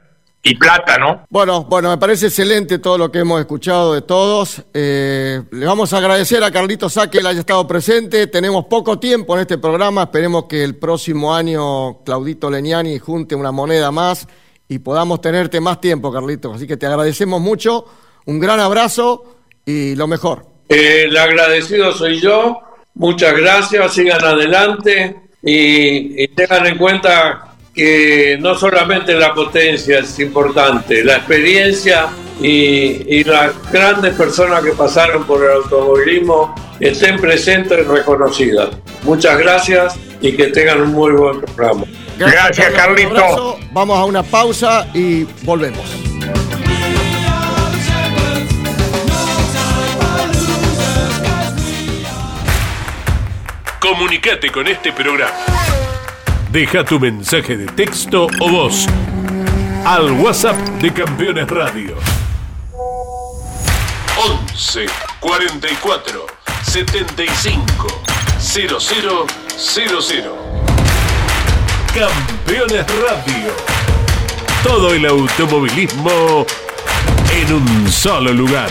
Y 0.48 0.54
plata, 0.54 0.96
¿no? 0.96 1.26
Bueno, 1.28 1.64
bueno, 1.64 1.90
me 1.90 1.98
parece 1.98 2.28
excelente 2.28 2.78
todo 2.78 2.96
lo 2.96 3.12
que 3.12 3.18
hemos 3.18 3.38
escuchado 3.38 3.92
de 3.92 4.00
todos. 4.00 4.62
Eh, 4.72 5.42
le 5.50 5.66
vamos 5.66 5.92
a 5.92 5.98
agradecer 5.98 6.42
a 6.42 6.50
Carlito 6.50 6.88
Saque 6.88 7.18
que 7.18 7.26
haya 7.26 7.40
estado 7.40 7.66
presente. 7.66 8.28
Tenemos 8.28 8.64
poco 8.64 8.98
tiempo 8.98 9.34
en 9.34 9.42
este 9.42 9.58
programa. 9.58 10.04
Esperemos 10.04 10.44
que 10.44 10.64
el 10.64 10.76
próximo 10.76 11.34
año 11.34 12.02
Claudito 12.02 12.50
Leniani 12.50 12.98
junte 12.98 13.34
una 13.34 13.52
moneda 13.52 13.90
más 13.90 14.26
y 14.66 14.78
podamos 14.78 15.20
tenerte 15.20 15.60
más 15.60 15.82
tiempo, 15.82 16.10
Carlito. 16.10 16.54
Así 16.54 16.66
que 16.66 16.78
te 16.78 16.86
agradecemos 16.86 17.42
mucho. 17.42 17.84
Un 18.24 18.40
gran 18.40 18.58
abrazo 18.58 19.36
y 19.66 19.96
lo 19.96 20.06
mejor. 20.06 20.46
Eh, 20.70 21.04
el 21.08 21.16
agradecido 21.18 21.92
soy 21.92 22.20
yo. 22.20 22.58
Muchas 22.94 23.36
gracias. 23.36 23.92
Sigan 23.92 24.24
adelante 24.24 25.14
y, 25.42 26.22
y 26.22 26.28
tengan 26.28 26.64
en 26.68 26.78
cuenta 26.78 27.47
que 27.78 28.36
no 28.40 28.56
solamente 28.56 29.14
la 29.14 29.32
potencia 29.32 30.00
es 30.00 30.18
importante, 30.18 31.04
la 31.04 31.18
experiencia 31.18 32.08
y, 32.42 33.22
las 33.22 33.52
grandes 33.70 34.14
personas 34.14 34.64
que 34.64 34.72
pasaron 34.72 35.22
por 35.22 35.44
el 35.44 35.62
automovilismo 35.62 36.56
estén 36.80 37.20
presentes 37.20 37.78
y 37.78 37.82
reconocidas. 37.82 38.70
Muchas 39.04 39.38
gracias 39.38 39.94
y 40.20 40.36
que 40.36 40.48
tengan 40.48 40.80
un 40.80 40.92
muy 40.92 41.12
buen 41.12 41.40
programa. 41.40 41.84
Gracias, 42.18 42.68
Carlito. 42.72 43.60
Vamos 43.70 43.96
a 43.96 44.04
una 44.06 44.24
pausa 44.24 44.88
y 44.92 45.22
volvemos. 45.44 45.84
Comunicate 53.78 54.50
con 54.50 54.66
este 54.66 54.92
programa 54.92 55.67
Deja 56.50 56.82
tu 56.82 56.98
mensaje 56.98 57.58
de 57.58 57.66
texto 57.66 58.26
o 58.40 58.48
voz 58.48 58.86
al 59.84 60.12
WhatsApp 60.12 60.56
de 60.80 60.90
Campeones 60.90 61.46
Radio. 61.46 61.94
11 64.16 64.86
44 65.20 66.26
75 66.62 67.86
0000. 68.38 68.88
Campeones 71.94 72.86
Radio. 72.86 73.52
Todo 74.62 74.94
el 74.94 75.04
automovilismo 75.04 76.46
en 77.30 77.52
un 77.52 77.92
solo 77.92 78.32
lugar. 78.32 78.70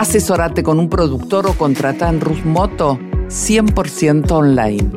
Asesorate 0.00 0.62
con 0.62 0.78
un 0.78 0.88
productor 0.88 1.46
o 1.46 1.52
contrata 1.52 2.08
en 2.08 2.22
Rusmoto 2.22 2.98
100% 3.28 4.30
online. 4.30 4.90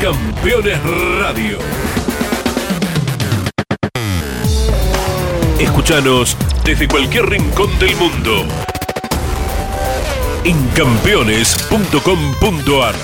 Campeones 0.00 0.78
Radio. 1.18 1.58
Escúchanos 5.58 6.36
desde 6.64 6.86
cualquier 6.86 7.28
rincón 7.28 7.76
del 7.80 7.96
mundo 7.96 8.44
en 10.44 10.64
campeones.com.ar. 10.76 12.94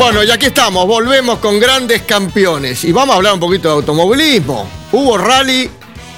Bueno, 0.00 0.24
y 0.24 0.30
aquí 0.30 0.46
estamos, 0.46 0.86
volvemos 0.86 1.40
con 1.40 1.60
grandes 1.60 2.04
campeones 2.04 2.84
y 2.84 2.90
vamos 2.90 3.12
a 3.12 3.16
hablar 3.18 3.34
un 3.34 3.40
poquito 3.40 3.68
de 3.68 3.74
automovilismo. 3.74 4.66
Hubo 4.92 5.18
rally 5.18 5.68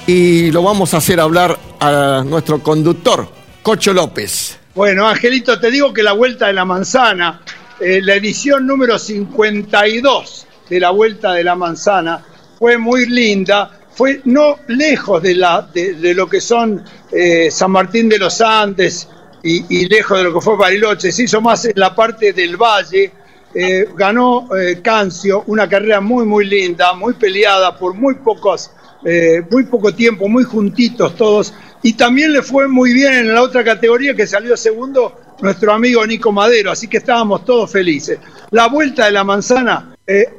y 0.07 0.51
lo 0.51 0.63
vamos 0.63 0.93
a 0.93 0.97
hacer 0.97 1.19
hablar 1.19 1.59
a 1.81 2.23
nuestro 2.25 2.63
conductor, 2.63 3.27
Cocho 3.61 3.91
López. 3.91 4.57
Bueno, 4.73 5.05
Angelito, 5.05 5.59
te 5.59 5.69
digo 5.69 5.93
que 5.93 6.01
la 6.01 6.13
Vuelta 6.13 6.47
de 6.47 6.53
la 6.53 6.63
Manzana, 6.63 7.41
eh, 7.77 7.99
la 8.01 8.15
edición 8.15 8.65
número 8.65 8.97
52 8.97 10.47
de 10.69 10.79
la 10.79 10.91
Vuelta 10.91 11.33
de 11.33 11.43
la 11.43 11.55
Manzana, 11.55 12.23
fue 12.57 12.77
muy 12.77 13.05
linda, 13.07 13.69
fue 13.93 14.21
no 14.23 14.59
lejos 14.69 15.21
de, 15.21 15.35
la, 15.35 15.61
de, 15.73 16.13
lo 16.13 16.29
que 16.29 16.39
son 16.39 16.81
eh, 17.11 17.51
San 17.51 17.71
Martín 17.71 18.07
de 18.07 18.17
los 18.17 18.39
Andes 18.39 19.09
y, 19.43 19.65
y, 19.77 19.89
lejos 19.89 20.19
de 20.19 20.23
lo 20.23 20.35
que 20.35 20.39
fue 20.39 20.55
Bariloche, 20.55 21.11
se 21.11 21.23
hizo 21.23 21.41
más 21.41 21.65
en 21.65 21.73
la 21.75 21.93
parte 21.93 22.31
del 22.31 22.55
valle 22.55 23.11
eh, 23.55 23.87
ganó 23.95 24.49
eh, 24.57 24.81
Cancio, 24.81 25.43
una 25.47 25.67
carrera 25.69 26.01
muy, 26.01 26.25
muy 26.25 26.45
linda, 26.45 26.93
muy 26.93 27.13
peleada 27.13 27.77
por 27.77 27.93
muy 27.93 28.15
pocos, 28.15 28.71
eh, 29.05 29.45
muy 29.51 29.65
poco 29.65 29.93
tiempo, 29.93 30.27
muy 30.27 30.43
juntitos 30.43 31.15
todos. 31.15 31.53
Y 31.83 31.93
también 31.93 32.33
le 32.33 32.41
fue 32.41 32.67
muy 32.67 32.91
bien 32.93 33.13
en 33.13 33.31
la 33.33 33.43
otra 33.43 33.63
categoría 33.63 34.15
que 34.15 34.25
salió 34.25 34.57
segundo 34.57 35.13
nuestro 35.41 35.71
amigo 35.73 36.03
Nico 36.07 36.31
Madero, 36.31 36.71
así 36.71 36.87
que 36.87 36.97
estábamos 36.97 37.45
todos 37.45 37.71
felices. 37.71 38.17
La 38.51 38.67
vuelta 38.67 39.05
de 39.05 39.11
la 39.11 39.23
manzana, 39.23 39.95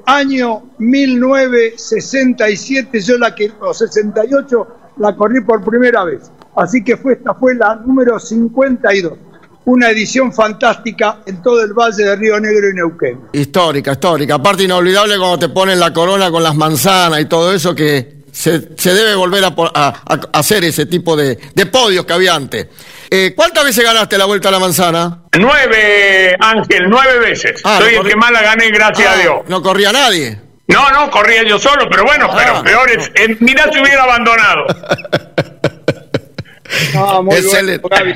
año 0.07 0.70
1967, 0.79 3.00
yo 3.00 3.18
la 3.18 3.35
que, 3.35 3.53
o 3.61 3.74
68, 3.74 4.68
la 4.96 5.14
corrí 5.14 5.42
por 5.42 5.62
primera 5.62 6.05
vez. 6.05 6.33
Así 6.57 6.83
que 6.83 6.96
fue, 6.96 7.12
esta 7.14 7.35
fue 7.35 7.55
la 7.55 7.77
número 7.77 8.18
52 8.18 9.12
una 9.66 9.90
edición 9.90 10.33
fantástica 10.33 11.18
en 11.27 11.42
todo 11.42 11.62
el 11.62 11.72
Valle 11.72 12.05
de 12.05 12.16
Río 12.16 12.38
Negro 12.38 12.70
y 12.70 12.74
Neuquén. 12.74 13.20
Histórica, 13.33 13.92
histórica. 13.92 14.35
Aparte 14.35 14.64
inolvidable 14.64 15.16
cuando 15.18 15.38
te 15.38 15.48
ponen 15.48 15.81
la 15.81 15.92
corona 15.92 16.31
con 16.31 16.42
las 16.42 16.55
manzanas 16.55 17.20
y 17.20 17.24
todo 17.27 17.53
eso 17.53 17.74
que 17.74 18.24
se, 18.35 18.61
debe 18.61 19.14
volver 19.14 19.44
a, 19.44 20.03
hacer 20.33 20.64
ese 20.64 20.87
tipo 20.87 21.16
de, 21.16 21.37
podios 21.70 22.05
que 22.05 22.12
había 22.12 22.35
antes. 22.35 22.66
Eh, 23.11 23.33
¿Cuántas 23.37 23.64
veces 23.64 23.85
ganaste 23.85 24.18
la 24.18 24.24
Vuelta 24.24 24.48
a 24.48 24.53
la 24.53 24.59
Manzana? 24.59 25.22
Nueve, 25.38 26.37
Ángel, 26.40 26.87
nueve 26.88 27.18
veces. 27.20 27.61
Ah, 27.64 27.79
Soy 27.81 27.94
el 27.94 28.07
que 28.07 28.16
más 28.16 28.33
la 28.33 28.42
gané, 28.42 28.70
gracias 28.70 29.09
a 29.09 29.12
ah, 29.12 29.16
Dios. 29.22 29.37
¿No 29.48 29.62
corría 29.62 29.92
nadie? 29.92 30.40
No, 30.66 30.90
no, 30.90 31.11
corría 31.11 31.44
yo 31.44 31.59
solo, 31.59 31.88
pero 31.88 32.05
bueno, 32.05 32.27
ah, 32.31 32.37
pero 32.37 32.62
peor 32.64 32.90
es, 32.90 33.40
mirá 33.40 33.70
si 33.72 33.81
hubiera 33.81 34.03
abandonado. 34.03 34.66
no, 36.94 37.22
muy 37.22 37.37
Excelente. 37.37 37.87
Bueno, 37.88 38.14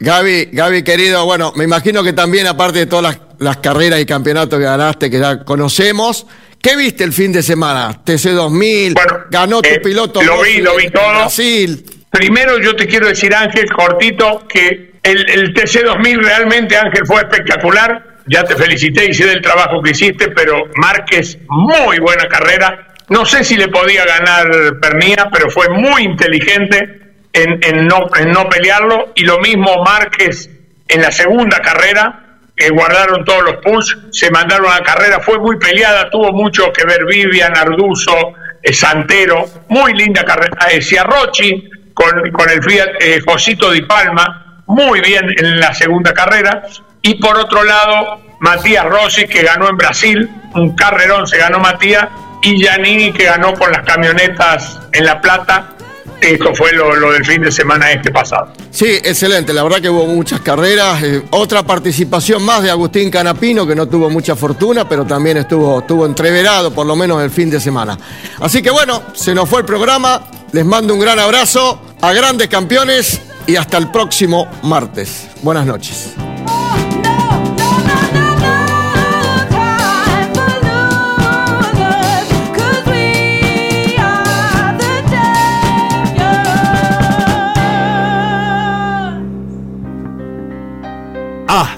Gaby, 0.00 0.50
Gaby, 0.52 0.82
querido, 0.84 1.24
bueno, 1.24 1.52
me 1.56 1.64
imagino 1.64 2.04
que 2.04 2.12
también, 2.12 2.46
aparte 2.46 2.80
de 2.80 2.86
todas 2.86 3.18
las, 3.38 3.56
carreras 3.56 4.00
y 4.00 4.06
campeonatos 4.06 4.58
que 4.58 4.64
ganaste, 4.64 5.10
que 5.10 5.18
ya 5.18 5.44
conocemos, 5.44 6.26
¿qué 6.62 6.76
viste 6.76 7.02
el 7.02 7.12
fin 7.12 7.32
de 7.32 7.42
semana? 7.42 8.04
TC2000, 8.04 9.26
ganó 9.28 9.60
tu 9.60 9.68
eh, 9.68 9.80
piloto. 9.80 10.22
Lo 10.22 10.42
vi, 10.42 10.58
lo 10.58 10.76
vi 10.76 10.88
todo. 10.88 11.08
Brasil. 11.08 11.84
Primero 12.10 12.58
yo 12.58 12.76
te 12.76 12.86
quiero 12.86 13.08
decir, 13.08 13.34
Ángel, 13.34 13.68
cortito, 13.72 14.46
que 14.48 14.92
el, 15.02 15.30
el 15.30 15.54
TC2000 15.54 16.22
realmente, 16.22 16.76
Ángel, 16.76 17.02
fue 17.04 17.20
espectacular. 17.22 18.18
Ya 18.26 18.44
te 18.44 18.54
felicité 18.54 19.06
y 19.06 19.14
sé 19.14 19.26
del 19.26 19.40
trabajo 19.40 19.82
que 19.82 19.90
hiciste, 19.90 20.28
pero 20.28 20.64
Márquez, 20.76 21.38
muy 21.48 21.98
buena 21.98 22.28
carrera. 22.28 22.94
No 23.08 23.24
sé 23.24 23.42
si 23.42 23.56
le 23.56 23.68
podía 23.68 24.04
ganar 24.04 24.78
Pernía, 24.80 25.28
pero 25.32 25.50
fue 25.50 25.68
muy 25.70 26.02
inteligente 26.02 27.07
en, 27.32 27.86
no, 27.86 28.06
en 28.18 28.32
no 28.32 28.48
pelearlo. 28.48 29.12
Y 29.14 29.24
lo 29.24 29.38
mismo 29.38 29.82
Márquez 29.84 30.50
en 30.88 31.02
la 31.02 31.10
segunda 31.12 31.60
carrera 31.60 32.28
eh, 32.56 32.70
guardaron 32.70 33.24
todos 33.24 33.44
los 33.44 33.56
push, 33.56 33.94
se 34.10 34.30
mandaron 34.30 34.70
a 34.70 34.78
la 34.78 34.84
carrera, 34.84 35.20
fue 35.20 35.38
muy 35.38 35.58
peleada, 35.58 36.10
tuvo 36.10 36.32
mucho 36.32 36.72
que 36.72 36.84
ver 36.84 37.04
Vivian, 37.04 37.56
Arduzo, 37.56 38.34
eh, 38.62 38.72
Santero, 38.72 39.46
muy 39.68 39.94
linda 39.94 40.24
carrera, 40.24 40.56
eh, 40.72 40.82
Ciarrochi 40.82 41.70
con, 41.94 42.32
con 42.32 42.50
el 42.50 42.62
Fiat 42.62 42.88
eh, 43.00 43.20
Josito 43.24 43.70
Di 43.70 43.82
Palma, 43.82 44.62
muy 44.66 45.00
bien 45.00 45.32
en 45.38 45.60
la 45.60 45.72
segunda 45.72 46.12
carrera, 46.12 46.62
y 47.00 47.14
por 47.14 47.36
otro 47.38 47.62
lado 47.62 48.20
Matías 48.40 48.84
Rossi 48.86 49.26
que 49.26 49.42
ganó 49.42 49.68
en 49.68 49.76
Brasil, 49.76 50.28
un 50.54 50.74
carrerón 50.74 51.28
se 51.28 51.38
ganó 51.38 51.60
Matías, 51.60 52.08
y 52.42 52.56
Giannini 52.56 53.12
que 53.12 53.24
ganó 53.24 53.52
con 53.54 53.70
las 53.70 53.82
camionetas 53.82 54.80
en 54.92 55.04
La 55.04 55.20
Plata, 55.20 55.74
esto 56.20 56.54
fue 56.54 56.72
lo, 56.72 56.94
lo, 56.96 57.12
del 57.12 57.24
fin 57.24 57.42
de 57.42 57.50
semana 57.50 57.92
este 57.92 58.10
pasado. 58.10 58.52
Sí, 58.70 58.86
excelente. 58.86 59.52
La 59.52 59.62
verdad 59.62 59.80
que 59.80 59.88
hubo 59.88 60.06
muchas 60.06 60.40
carreras. 60.40 61.02
Eh, 61.02 61.22
otra 61.30 61.62
participación 61.62 62.42
más 62.42 62.62
de 62.62 62.70
Agustín 62.70 63.10
Canapino, 63.10 63.66
que 63.66 63.74
no 63.74 63.86
tuvo 63.86 64.10
mucha 64.10 64.34
fortuna, 64.34 64.88
pero 64.88 65.04
también 65.04 65.36
estuvo, 65.36 65.80
estuvo 65.80 66.06
entreverado 66.06 66.72
por 66.72 66.86
lo 66.86 66.96
menos 66.96 67.22
el 67.22 67.30
fin 67.30 67.50
de 67.50 67.60
semana. 67.60 67.98
Así 68.40 68.62
que 68.62 68.70
bueno, 68.70 69.02
se 69.14 69.34
nos 69.34 69.48
fue 69.48 69.60
el 69.60 69.66
programa. 69.66 70.22
Les 70.52 70.64
mando 70.64 70.94
un 70.94 71.00
gran 71.00 71.18
abrazo 71.18 71.80
a 72.00 72.12
grandes 72.12 72.48
campeones 72.48 73.20
y 73.46 73.56
hasta 73.56 73.76
el 73.78 73.90
próximo 73.90 74.48
martes. 74.62 75.28
Buenas 75.42 75.66
noches. 75.66 76.14